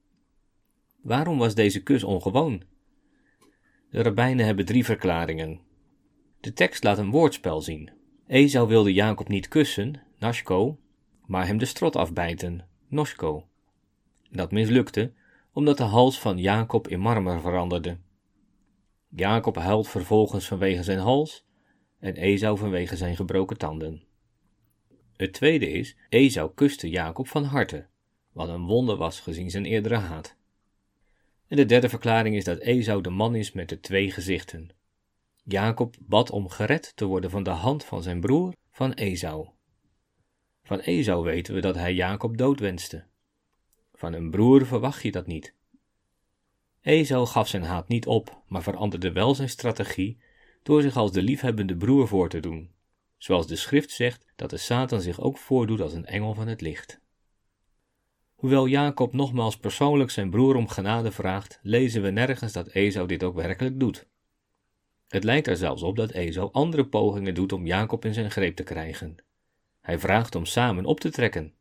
Waarom 1.02 1.38
was 1.38 1.56
deze 1.56 1.84
kus 1.84 2.04
ongewoon? 2.04 2.64
De 3.90 4.02
rabbijnen 4.02 4.46
hebben 4.46 4.66
drie 4.66 4.86
verklaringen. 4.86 5.68
De 6.40 6.54
tekst 6.54 6.84
laat 6.84 6.98
een 6.98 7.12
woordspel 7.12 7.62
zien. 7.62 7.90
Esau 8.28 8.68
wilde 8.68 8.94
Jacob 8.94 9.28
niet 9.28 9.48
kussen, 9.48 10.02
nashko, 10.18 10.80
maar 11.26 11.48
hem 11.48 11.58
de 11.58 11.66
strot 11.66 11.96
afbijten, 11.96 12.68
noshko. 12.88 13.48
Dat 14.30 14.52
mislukte, 14.52 15.12
omdat 15.54 15.78
de 15.78 15.84
hals 15.84 16.20
van 16.20 16.38
Jacob 16.38 16.88
in 16.88 17.00
marmer 17.00 17.42
veranderde. 17.42 17.98
Jacob 19.10 19.56
huilt 19.56 19.88
vervolgens 19.88 20.48
vanwege 20.48 20.84
zijn 20.84 21.00
hals 21.00 21.46
en 22.00 22.16
Esau 22.16 22.58
vanwege 22.58 22.98
zijn 22.98 23.16
gebroken 23.16 23.58
tanden. 23.58 24.04
Het 25.16 25.34
tweede 25.34 25.70
is, 25.70 25.96
Esau 26.10 26.52
kuste 26.56 26.90
Jacob 26.90 27.28
van 27.28 27.44
harte, 27.44 27.88
wat 28.32 28.50
een 28.50 28.66
wonder 28.66 28.96
was 28.96 29.20
gezien 29.20 29.50
zijn 29.50 29.66
eerdere 29.66 29.96
haat. 29.96 30.36
En 31.48 31.58
de 31.58 31.66
derde 31.66 31.90
verklaring 31.90 32.36
is 32.36 32.44
dat 32.44 32.60
Esau 32.60 33.02
de 33.02 33.10
man 33.10 33.36
is 33.36 33.52
met 33.52 33.70
de 33.70 33.80
twee 33.80 34.12
gezichten. 34.12 34.70
Jacob 35.52 35.96
bad 36.00 36.30
om 36.30 36.50
gered 36.50 36.92
te 36.96 37.06
worden 37.06 37.30
van 37.30 37.44
de 37.44 37.50
hand 37.50 37.86
van 37.86 38.04
zijn 38.04 38.20
broer, 38.20 38.54
van 38.72 38.94
Esau. 38.94 39.50
Van 40.64 40.80
Esau 40.80 41.24
weten 41.24 41.54
we 41.54 41.62
dat 41.62 41.76
hij 41.76 41.94
Jacob 41.94 42.38
dood 42.38 42.60
wenste. 42.60 43.06
Van 43.94 44.14
een 44.14 44.30
broer 44.30 44.66
verwacht 44.66 45.02
je 45.02 45.12
dat 45.12 45.28
niet. 45.28 45.56
Esau 46.82 47.26
gaf 47.26 47.48
zijn 47.48 47.64
haat 47.64 47.88
niet 47.88 48.08
op, 48.08 48.42
maar 48.48 48.64
veranderde 48.64 49.12
wel 49.12 49.36
zijn 49.36 49.50
strategie 49.50 50.22
door 50.64 50.82
zich 50.82 50.98
als 50.98 51.12
de 51.12 51.22
liefhebbende 51.22 51.78
broer 51.78 52.08
voor 52.08 52.30
te 52.30 52.40
doen, 52.40 52.72
zoals 53.18 53.48
de 53.48 53.56
schrift 53.56 53.92
zegt 53.92 54.26
dat 54.36 54.50
de 54.50 54.58
Satan 54.58 55.02
zich 55.02 55.20
ook 55.20 55.38
voordoet 55.38 55.82
als 55.82 55.94
een 55.94 56.06
engel 56.06 56.34
van 56.34 56.48
het 56.48 56.62
licht. 56.62 57.02
Hoewel 58.36 58.68
Jacob 58.68 59.14
nogmaals 59.14 59.58
persoonlijk 59.58 60.12
zijn 60.12 60.30
broer 60.30 60.56
om 60.56 60.68
genade 60.68 61.12
vraagt, 61.12 61.60
lezen 61.62 62.02
we 62.02 62.10
nergens 62.10 62.54
dat 62.54 62.68
Esau 62.68 63.08
dit 63.08 63.24
ook 63.24 63.36
werkelijk 63.36 63.80
doet. 63.80 64.08
Het 65.10 65.24
lijkt 65.24 65.48
er 65.48 65.58
zelfs 65.58 65.82
op 65.82 65.96
dat 65.96 66.12
Esau 66.12 66.50
andere 66.52 66.86
pogingen 66.86 67.34
doet 67.34 67.54
om 67.54 67.66
Jacob 67.66 68.06
in 68.06 68.14
zijn 68.14 68.32
greep 68.32 68.56
te 68.56 68.64
krijgen. 68.64 69.16
Hij 69.82 70.00
vraagt 70.00 70.36
om 70.36 70.46
samen 70.46 70.86
op 70.86 71.00
te 71.00 71.10
trekken, 71.10 71.54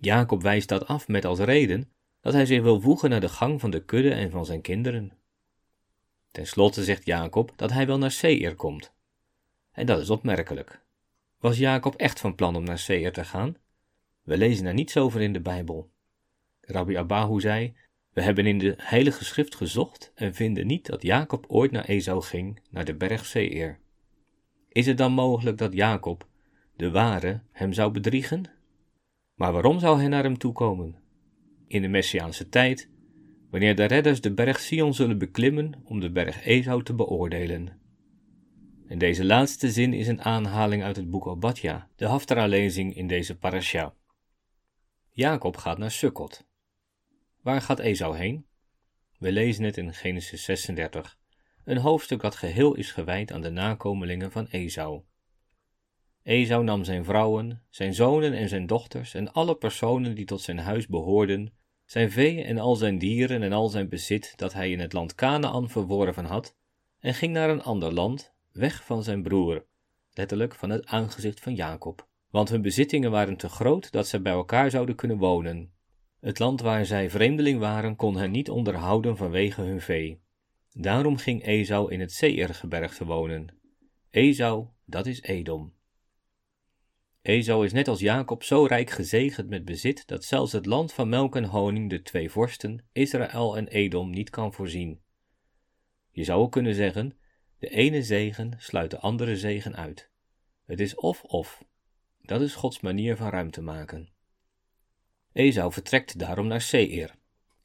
Jacob 0.00 0.42
wijst 0.42 0.68
dat 0.68 0.86
af 0.86 1.08
met 1.08 1.24
als 1.24 1.38
reden 1.38 1.90
dat 2.20 2.32
hij 2.32 2.46
zich 2.46 2.62
wil 2.62 2.80
voegen 2.80 3.10
naar 3.10 3.20
de 3.20 3.28
gang 3.28 3.60
van 3.60 3.70
de 3.70 3.84
kudde 3.84 4.10
en 4.10 4.30
van 4.30 4.44
zijn 4.44 4.60
kinderen. 4.60 5.12
Ten 6.30 6.46
slotte 6.46 6.84
zegt 6.84 7.06
Jacob 7.06 7.52
dat 7.56 7.70
hij 7.70 7.86
wel 7.86 7.98
naar 7.98 8.10
Seir 8.10 8.54
komt. 8.54 8.92
En 9.72 9.86
dat 9.86 10.00
is 10.00 10.10
opmerkelijk. 10.10 10.80
Was 11.38 11.58
Jacob 11.58 11.94
echt 11.94 12.20
van 12.20 12.34
plan 12.34 12.56
om 12.56 12.64
naar 12.64 12.78
Seir 12.78 13.12
te 13.12 13.24
gaan? 13.24 13.56
We 14.22 14.36
lezen 14.36 14.64
daar 14.64 14.74
niets 14.74 14.96
over 14.96 15.20
in 15.20 15.32
de 15.32 15.40
Bijbel. 15.40 15.90
Rabbi 16.60 16.94
Abahu 16.94 17.40
zei: 17.40 17.76
We 18.12 18.22
hebben 18.22 18.46
in 18.46 18.58
de 18.58 18.74
Heilige 18.76 19.24
Schrift 19.24 19.54
gezocht 19.54 20.12
en 20.14 20.34
vinden 20.34 20.66
niet 20.66 20.86
dat 20.86 21.02
Jacob 21.02 21.44
ooit 21.48 21.70
naar 21.70 21.84
Esau 21.84 22.22
ging, 22.22 22.60
naar 22.70 22.84
de 22.84 22.94
berg 22.94 23.26
Seir. 23.26 23.78
Is 24.68 24.86
het 24.86 24.98
dan 24.98 25.12
mogelijk 25.12 25.58
dat 25.58 25.72
Jacob, 25.72 26.26
de 26.76 26.90
ware, 26.90 27.40
hem 27.52 27.72
zou 27.72 27.92
bedriegen? 27.92 28.44
Maar 29.34 29.52
waarom 29.52 29.78
zou 29.78 29.98
hij 29.98 30.08
naar 30.08 30.22
hem 30.22 30.38
toekomen? 30.38 30.96
In 31.66 31.82
de 31.82 31.88
Messiaanse 31.88 32.48
tijd, 32.48 32.88
wanneer 33.50 33.76
de 33.76 33.84
redders 33.84 34.20
de 34.20 34.32
berg 34.32 34.60
Sion 34.60 34.94
zullen 34.94 35.18
beklimmen 35.18 35.72
om 35.84 36.00
de 36.00 36.10
berg 36.10 36.44
Esau 36.44 36.82
te 36.82 36.94
beoordelen. 36.94 37.78
En 38.86 38.98
deze 38.98 39.24
laatste 39.24 39.70
zin 39.70 39.92
is 39.92 40.08
een 40.08 40.22
aanhaling 40.22 40.82
uit 40.82 40.96
het 40.96 41.10
boek 41.10 41.26
Obadja, 41.26 41.88
de 41.96 42.06
Haftara-lezing 42.06 42.96
in 42.96 43.06
deze 43.06 43.38
parasha. 43.38 43.94
Jacob 45.10 45.56
gaat 45.56 45.78
naar 45.78 45.90
Sukkot. 45.90 46.48
Waar 47.42 47.62
gaat 47.62 47.78
Esau 47.78 48.16
heen? 48.16 48.46
We 49.18 49.32
lezen 49.32 49.64
het 49.64 49.76
in 49.76 49.94
Genesis 49.94 50.44
36, 50.44 51.18
een 51.64 51.76
hoofdstuk 51.76 52.20
dat 52.20 52.36
geheel 52.36 52.74
is 52.74 52.92
gewijd 52.92 53.32
aan 53.32 53.40
de 53.40 53.50
nakomelingen 53.50 54.32
van 54.32 54.46
Esau. 54.46 55.02
Esau 56.22 56.64
nam 56.64 56.84
zijn 56.84 57.04
vrouwen, 57.04 57.62
zijn 57.70 57.94
zonen 57.94 58.32
en 58.32 58.48
zijn 58.48 58.66
dochters 58.66 59.14
en 59.14 59.32
alle 59.32 59.56
personen 59.56 60.14
die 60.14 60.24
tot 60.24 60.40
zijn 60.40 60.58
huis 60.58 60.86
behoorden, 60.86 61.52
zijn 61.84 62.10
vee 62.10 62.42
en 62.44 62.58
al 62.58 62.76
zijn 62.76 62.98
dieren 62.98 63.42
en 63.42 63.52
al 63.52 63.68
zijn 63.68 63.88
bezit 63.88 64.32
dat 64.36 64.52
hij 64.52 64.70
in 64.70 64.80
het 64.80 64.92
land 64.92 65.14
Canaan 65.14 65.70
verworven 65.70 66.24
had, 66.24 66.56
en 66.98 67.14
ging 67.14 67.32
naar 67.32 67.50
een 67.50 67.62
ander 67.62 67.92
land, 67.92 68.32
weg 68.52 68.84
van 68.84 69.02
zijn 69.02 69.22
broer, 69.22 69.66
letterlijk 70.10 70.54
van 70.54 70.70
het 70.70 70.86
aangezicht 70.86 71.40
van 71.40 71.54
Jacob, 71.54 72.08
want 72.30 72.48
hun 72.48 72.62
bezittingen 72.62 73.10
waren 73.10 73.36
te 73.36 73.48
groot 73.48 73.92
dat 73.92 74.08
zij 74.08 74.22
bij 74.22 74.32
elkaar 74.32 74.70
zouden 74.70 74.94
kunnen 74.94 75.18
wonen. 75.18 75.78
Het 76.20 76.38
land 76.38 76.60
waar 76.60 76.86
zij 76.86 77.10
vreemdeling 77.10 77.58
waren 77.58 77.96
kon 77.96 78.16
hen 78.16 78.30
niet 78.30 78.50
onderhouden 78.50 79.16
vanwege 79.16 79.62
hun 79.62 79.80
vee. 79.80 80.20
Daarom 80.72 81.16
ging 81.16 81.44
Esau 81.44 81.92
in 81.92 82.00
het 82.00 82.12
Seirgebergte 82.12 83.04
wonen. 83.04 83.46
Esau, 84.10 84.66
dat 84.84 85.06
is 85.06 85.22
Edom. 85.22 85.72
Esau 87.22 87.64
is 87.64 87.72
net 87.72 87.88
als 87.88 88.00
Jacob 88.00 88.42
zo 88.42 88.64
rijk 88.64 88.90
gezegend 88.90 89.48
met 89.48 89.64
bezit 89.64 90.06
dat 90.06 90.24
zelfs 90.24 90.52
het 90.52 90.66
land 90.66 90.92
van 90.92 91.08
melk 91.08 91.36
en 91.36 91.44
honing 91.44 91.90
de 91.90 92.02
twee 92.02 92.30
vorsten, 92.30 92.84
Israël 92.92 93.56
en 93.56 93.68
Edom, 93.68 94.10
niet 94.10 94.30
kan 94.30 94.52
voorzien. 94.52 95.00
Je 96.10 96.24
zou 96.24 96.40
ook 96.40 96.52
kunnen 96.52 96.74
zeggen, 96.74 97.18
de 97.58 97.68
ene 97.68 98.02
zegen 98.02 98.54
sluit 98.58 98.90
de 98.90 98.98
andere 98.98 99.36
zegen 99.36 99.76
uit. 99.76 100.10
Het 100.64 100.80
is 100.80 100.94
of-of. 100.94 101.64
Dat 102.22 102.40
is 102.40 102.54
Gods 102.54 102.80
manier 102.80 103.16
van 103.16 103.28
ruimte 103.28 103.60
maken. 103.60 104.08
Esau 105.32 105.72
vertrekt 105.72 106.18
daarom 106.18 106.46
naar 106.46 106.60
Seir. 106.60 107.14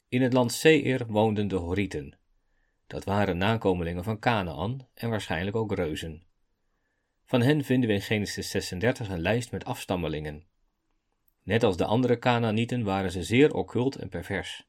In 0.08 0.22
het 0.22 0.32
land 0.32 0.52
Seir 0.52 1.06
woonden 1.06 1.48
de 1.48 1.56
Horieten. 1.56 2.18
Dat 2.86 3.04
waren 3.04 3.36
nakomelingen 3.36 4.04
van 4.04 4.18
Canaan 4.18 4.88
en 4.94 5.10
waarschijnlijk 5.10 5.56
ook 5.56 5.72
reuzen. 5.74 6.26
Van 7.24 7.42
hen 7.42 7.64
vinden 7.64 7.88
we 7.88 7.94
in 7.94 8.02
Genesis 8.02 8.50
36 8.50 9.08
een 9.08 9.20
lijst 9.20 9.50
met 9.50 9.64
afstammelingen. 9.64 10.46
Net 11.42 11.62
als 11.62 11.76
de 11.76 11.84
andere 11.84 12.18
Canaanieten 12.18 12.84
waren 12.84 13.10
ze 13.10 13.22
zeer 13.22 13.54
occult 13.54 13.96
en 13.96 14.08
pervers. 14.08 14.66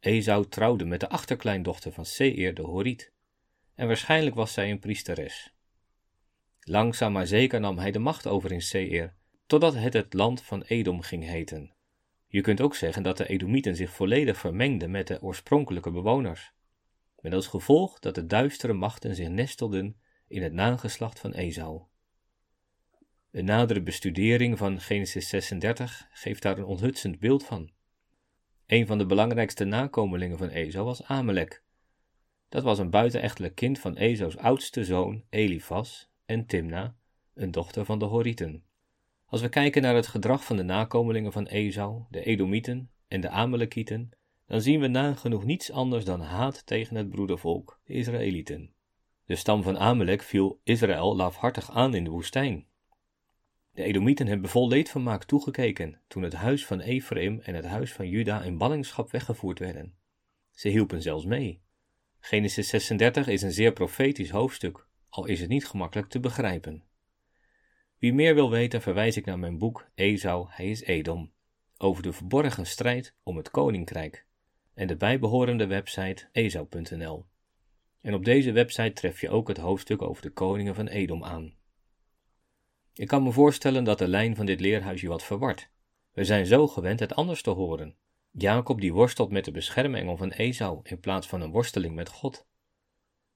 Esau 0.00 0.48
trouwde 0.48 0.84
met 0.84 1.00
de 1.00 1.08
achterkleindochter 1.08 1.92
van 1.92 2.04
Seir 2.04 2.54
de 2.54 2.62
Horiet, 2.62 3.12
en 3.74 3.86
waarschijnlijk 3.86 4.36
was 4.36 4.52
zij 4.52 4.70
een 4.70 4.78
priesteres. 4.78 5.54
Langzaam 6.60 7.12
maar 7.12 7.26
zeker 7.26 7.60
nam 7.60 7.78
hij 7.78 7.90
de 7.90 7.98
macht 7.98 8.26
over 8.26 8.52
in 8.52 8.62
Seir, 8.62 9.14
totdat 9.50 9.74
het 9.74 9.92
het 9.92 10.12
land 10.12 10.42
van 10.42 10.62
Edom 10.62 11.00
ging 11.00 11.24
heten. 11.24 11.72
Je 12.26 12.40
kunt 12.40 12.60
ook 12.60 12.74
zeggen 12.74 13.02
dat 13.02 13.16
de 13.16 13.26
Edomieten 13.26 13.76
zich 13.76 13.90
volledig 13.90 14.38
vermengden 14.38 14.90
met 14.90 15.06
de 15.06 15.22
oorspronkelijke 15.22 15.90
bewoners, 15.90 16.52
met 17.20 17.34
als 17.34 17.46
gevolg 17.46 17.98
dat 17.98 18.14
de 18.14 18.26
duistere 18.26 18.72
machten 18.72 19.14
zich 19.14 19.28
nestelden 19.28 19.96
in 20.28 20.42
het 20.42 20.52
nageslacht 20.52 21.20
van 21.20 21.32
Esau. 21.32 21.82
Een 23.30 23.44
nadere 23.44 23.82
bestudering 23.82 24.58
van 24.58 24.80
Genesis 24.80 25.28
36 25.28 26.08
geeft 26.10 26.42
daar 26.42 26.58
een 26.58 26.64
onthutsend 26.64 27.18
beeld 27.18 27.44
van. 27.44 27.70
Een 28.66 28.86
van 28.86 28.98
de 28.98 29.06
belangrijkste 29.06 29.64
nakomelingen 29.64 30.38
van 30.38 30.48
Esau 30.48 30.84
was 30.84 31.02
Amalek. 31.02 31.62
Dat 32.48 32.62
was 32.62 32.78
een 32.78 32.90
buitenechtelijk 32.90 33.54
kind 33.54 33.78
van 33.78 33.96
Esau's 33.96 34.36
oudste 34.36 34.84
zoon 34.84 35.24
Elifas 35.30 36.10
en 36.26 36.46
Timna, 36.46 36.96
een 37.34 37.50
dochter 37.50 37.84
van 37.84 37.98
de 37.98 38.04
Horieten. 38.04 38.68
Als 39.30 39.40
we 39.40 39.48
kijken 39.48 39.82
naar 39.82 39.94
het 39.94 40.06
gedrag 40.06 40.44
van 40.44 40.56
de 40.56 40.62
nakomelingen 40.62 41.32
van 41.32 41.46
Esau, 41.46 42.02
de 42.08 42.22
Edomieten 42.24 42.90
en 43.08 43.20
de 43.20 43.28
Amalekieten, 43.28 44.10
dan 44.46 44.60
zien 44.60 44.80
we 44.80 44.86
nagenoeg 44.86 45.44
niets 45.44 45.70
anders 45.70 46.04
dan 46.04 46.20
haat 46.20 46.66
tegen 46.66 46.96
het 46.96 47.08
broedervolk, 47.08 47.80
de 47.84 47.92
Israëlieten. 47.92 48.72
De 49.24 49.36
stam 49.36 49.62
van 49.62 49.78
Amalek 49.78 50.22
viel 50.22 50.60
Israël 50.64 51.16
laafhartig 51.16 51.70
aan 51.70 51.94
in 51.94 52.04
de 52.04 52.10
woestijn. 52.10 52.66
De 53.72 53.82
Edomieten 53.82 54.26
hebben 54.26 54.50
vol 54.50 54.68
leedvermaak 54.68 55.24
toegekeken 55.24 56.00
toen 56.08 56.22
het 56.22 56.34
huis 56.34 56.66
van 56.66 56.80
Ephraim 56.80 57.40
en 57.40 57.54
het 57.54 57.64
huis 57.64 57.92
van 57.92 58.08
Juda 58.08 58.42
in 58.42 58.58
ballingschap 58.58 59.10
weggevoerd 59.10 59.58
werden. 59.58 59.94
Ze 60.50 60.68
hielpen 60.68 61.02
zelfs 61.02 61.24
mee. 61.24 61.62
Genesis 62.20 62.68
36 62.68 63.26
is 63.26 63.42
een 63.42 63.52
zeer 63.52 63.72
profetisch 63.72 64.30
hoofdstuk, 64.30 64.86
al 65.08 65.26
is 65.26 65.40
het 65.40 65.48
niet 65.48 65.66
gemakkelijk 65.66 66.08
te 66.08 66.20
begrijpen. 66.20 66.84
Wie 68.00 68.14
meer 68.14 68.34
wil 68.34 68.50
weten, 68.50 68.82
verwijs 68.82 69.16
ik 69.16 69.24
naar 69.24 69.38
mijn 69.38 69.58
boek 69.58 69.90
Esau, 69.94 70.46
hij 70.50 70.70
is 70.70 70.82
Edom, 70.82 71.32
over 71.78 72.02
de 72.02 72.12
verborgen 72.12 72.66
strijd 72.66 73.14
om 73.22 73.36
het 73.36 73.50
koninkrijk 73.50 74.26
en 74.74 74.86
de 74.86 74.96
bijbehorende 74.96 75.66
website 75.66 76.28
esau.nl. 76.32 77.26
En 78.00 78.14
op 78.14 78.24
deze 78.24 78.52
website 78.52 78.92
tref 78.92 79.20
je 79.20 79.30
ook 79.30 79.48
het 79.48 79.56
hoofdstuk 79.56 80.02
over 80.02 80.22
de 80.22 80.30
koningen 80.30 80.74
van 80.74 80.86
Edom 80.86 81.24
aan. 81.24 81.54
Ik 82.94 83.08
kan 83.08 83.22
me 83.22 83.32
voorstellen 83.32 83.84
dat 83.84 83.98
de 83.98 84.08
lijn 84.08 84.36
van 84.36 84.46
dit 84.46 84.60
leerhuis 84.60 85.00
je 85.00 85.08
wat 85.08 85.24
verward. 85.24 85.70
We 86.12 86.24
zijn 86.24 86.46
zo 86.46 86.66
gewend 86.66 87.00
het 87.00 87.14
anders 87.14 87.42
te 87.42 87.50
horen. 87.50 87.96
Jacob 88.30 88.80
die 88.80 88.92
worstelt 88.92 89.30
met 89.30 89.44
de 89.44 89.50
beschermengel 89.50 90.16
van 90.16 90.30
Esau 90.30 90.80
in 90.82 91.00
plaats 91.00 91.26
van 91.26 91.40
een 91.40 91.50
worsteling 91.50 91.94
met 91.94 92.08
God. 92.08 92.46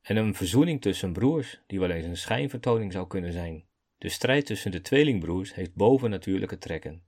En 0.01 0.17
een 0.17 0.35
verzoening 0.35 0.81
tussen 0.81 1.13
broers, 1.13 1.61
die 1.67 1.81
wel 1.81 1.91
eens 1.91 2.07
een 2.07 2.17
schijnvertoning 2.17 2.93
zou 2.93 3.07
kunnen 3.07 3.33
zijn. 3.33 3.65
De 4.05 4.11
strijd 4.11 4.47
tussen 4.47 4.71
de 4.71 4.81
tweelingbroers 4.81 5.55
heeft 5.55 5.75
bovennatuurlijke 5.75 6.59
trekken. 6.59 7.03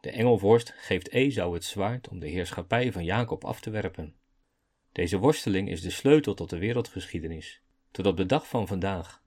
De 0.00 0.10
engelvorst 0.10 0.74
geeft 0.76 1.08
Esau 1.08 1.54
het 1.54 1.64
zwaard 1.64 2.08
om 2.08 2.18
de 2.18 2.28
heerschappij 2.28 2.92
van 2.92 3.04
Jacob 3.04 3.44
af 3.44 3.60
te 3.60 3.70
werpen. 3.70 4.14
Deze 4.92 5.18
worsteling 5.18 5.68
is 5.68 5.80
de 5.80 5.90
sleutel 5.90 6.34
tot 6.34 6.50
de 6.50 6.58
wereldgeschiedenis, 6.58 7.62
tot 7.90 8.06
op 8.06 8.16
de 8.16 8.26
dag 8.26 8.48
van 8.48 8.66
vandaag. 8.66 9.22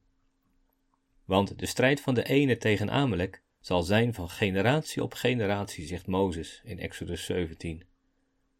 Want 1.25 1.59
de 1.59 1.65
strijd 1.65 2.01
van 2.01 2.13
de 2.13 2.23
ene 2.23 2.57
tegen 2.57 2.89
Amalek 2.89 3.43
zal 3.59 3.83
zijn 3.83 4.13
van 4.13 4.29
generatie 4.29 5.03
op 5.03 5.13
generatie, 5.13 5.85
zegt 5.85 6.07
Mozes 6.07 6.61
in 6.63 6.79
Exodus 6.79 7.25
17. 7.25 7.83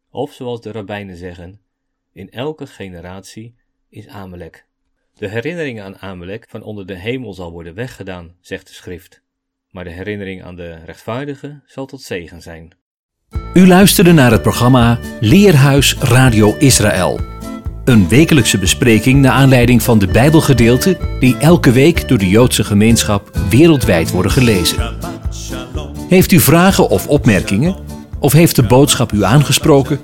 Of 0.10 0.34
zoals 0.34 0.62
de 0.62 0.72
rabbijnen 0.72 1.18
zeggen, 1.18 1.62
in 2.12 2.32
elke 2.32 2.68
generatie 2.68 3.56
is 3.90 4.08
Amalek. 4.08 4.68
De 5.18 5.30
herinnering 5.30 5.82
aan 5.82 5.98
Amalek 5.98 6.46
van 6.50 6.64
onder 6.64 6.86
de 6.86 6.96
hemel 6.96 7.34
zal 7.34 7.52
worden 7.52 7.74
weggedaan, 7.74 8.32
zegt 8.42 8.68
de 8.68 8.74
schrift. 8.74 9.22
Maar 9.70 9.84
de 9.84 9.90
herinnering 9.90 10.44
aan 10.44 10.56
de 10.56 10.78
rechtvaardige 10.86 11.62
zal 11.66 11.86
tot 11.86 12.02
zegen 12.02 12.42
zijn. 12.42 12.72
U 13.54 13.68
luisterde 13.68 14.12
naar 14.12 14.32
het 14.32 14.42
programma 14.42 15.00
Leerhuis 15.20 15.98
Radio 15.98 16.56
Israël. 16.58 17.20
Een 17.86 18.08
wekelijkse 18.08 18.58
bespreking 18.58 19.22
naar 19.22 19.32
aanleiding 19.32 19.82
van 19.82 20.00
de 20.00 20.08
Bijbelgedeelten 20.08 20.98
die 21.20 21.38
elke 21.38 21.72
week 21.72 22.08
door 22.08 22.18
de 22.18 22.30
Joodse 22.30 22.64
gemeenschap 22.64 23.38
wereldwijd 23.50 24.12
worden 24.12 24.32
gelezen. 24.32 24.98
Heeft 26.10 26.32
u 26.32 26.40
vragen 26.40 26.90
of 26.90 27.08
opmerkingen? 27.08 27.76
Of 28.20 28.34
heeft 28.34 28.56
de 28.56 28.64
boodschap 28.64 29.12
u 29.12 29.24
aangesproken? 29.24 30.00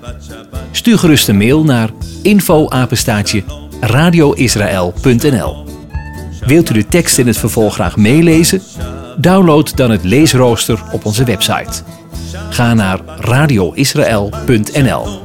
Stuur 0.71 0.97
gerust 0.97 1.27
een 1.27 1.37
mail 1.37 1.63
naar 1.63 1.89
info-apenstaatje 2.23 3.43
radioisrael.nl 3.81 5.65
Wilt 6.45 6.69
u 6.69 6.73
de 6.73 6.85
tekst 6.85 7.17
in 7.17 7.27
het 7.27 7.37
vervolg 7.37 7.73
graag 7.73 7.97
meelezen? 7.97 8.61
Download 9.17 9.75
dan 9.75 9.91
het 9.91 10.03
leesrooster 10.03 10.83
op 10.91 11.05
onze 11.05 11.23
website. 11.23 11.83
Ga 12.49 12.73
naar 12.73 12.99
radioisrael.nl 13.19 15.21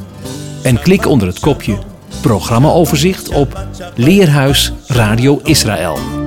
en 0.63 0.81
klik 0.81 1.07
onder 1.07 1.29
het 1.29 1.39
kopje 1.39 1.79
Programmaoverzicht 2.21 3.29
op 3.29 3.67
Leerhuis 3.95 4.73
Radio 4.87 5.41
Israël. 5.45 6.26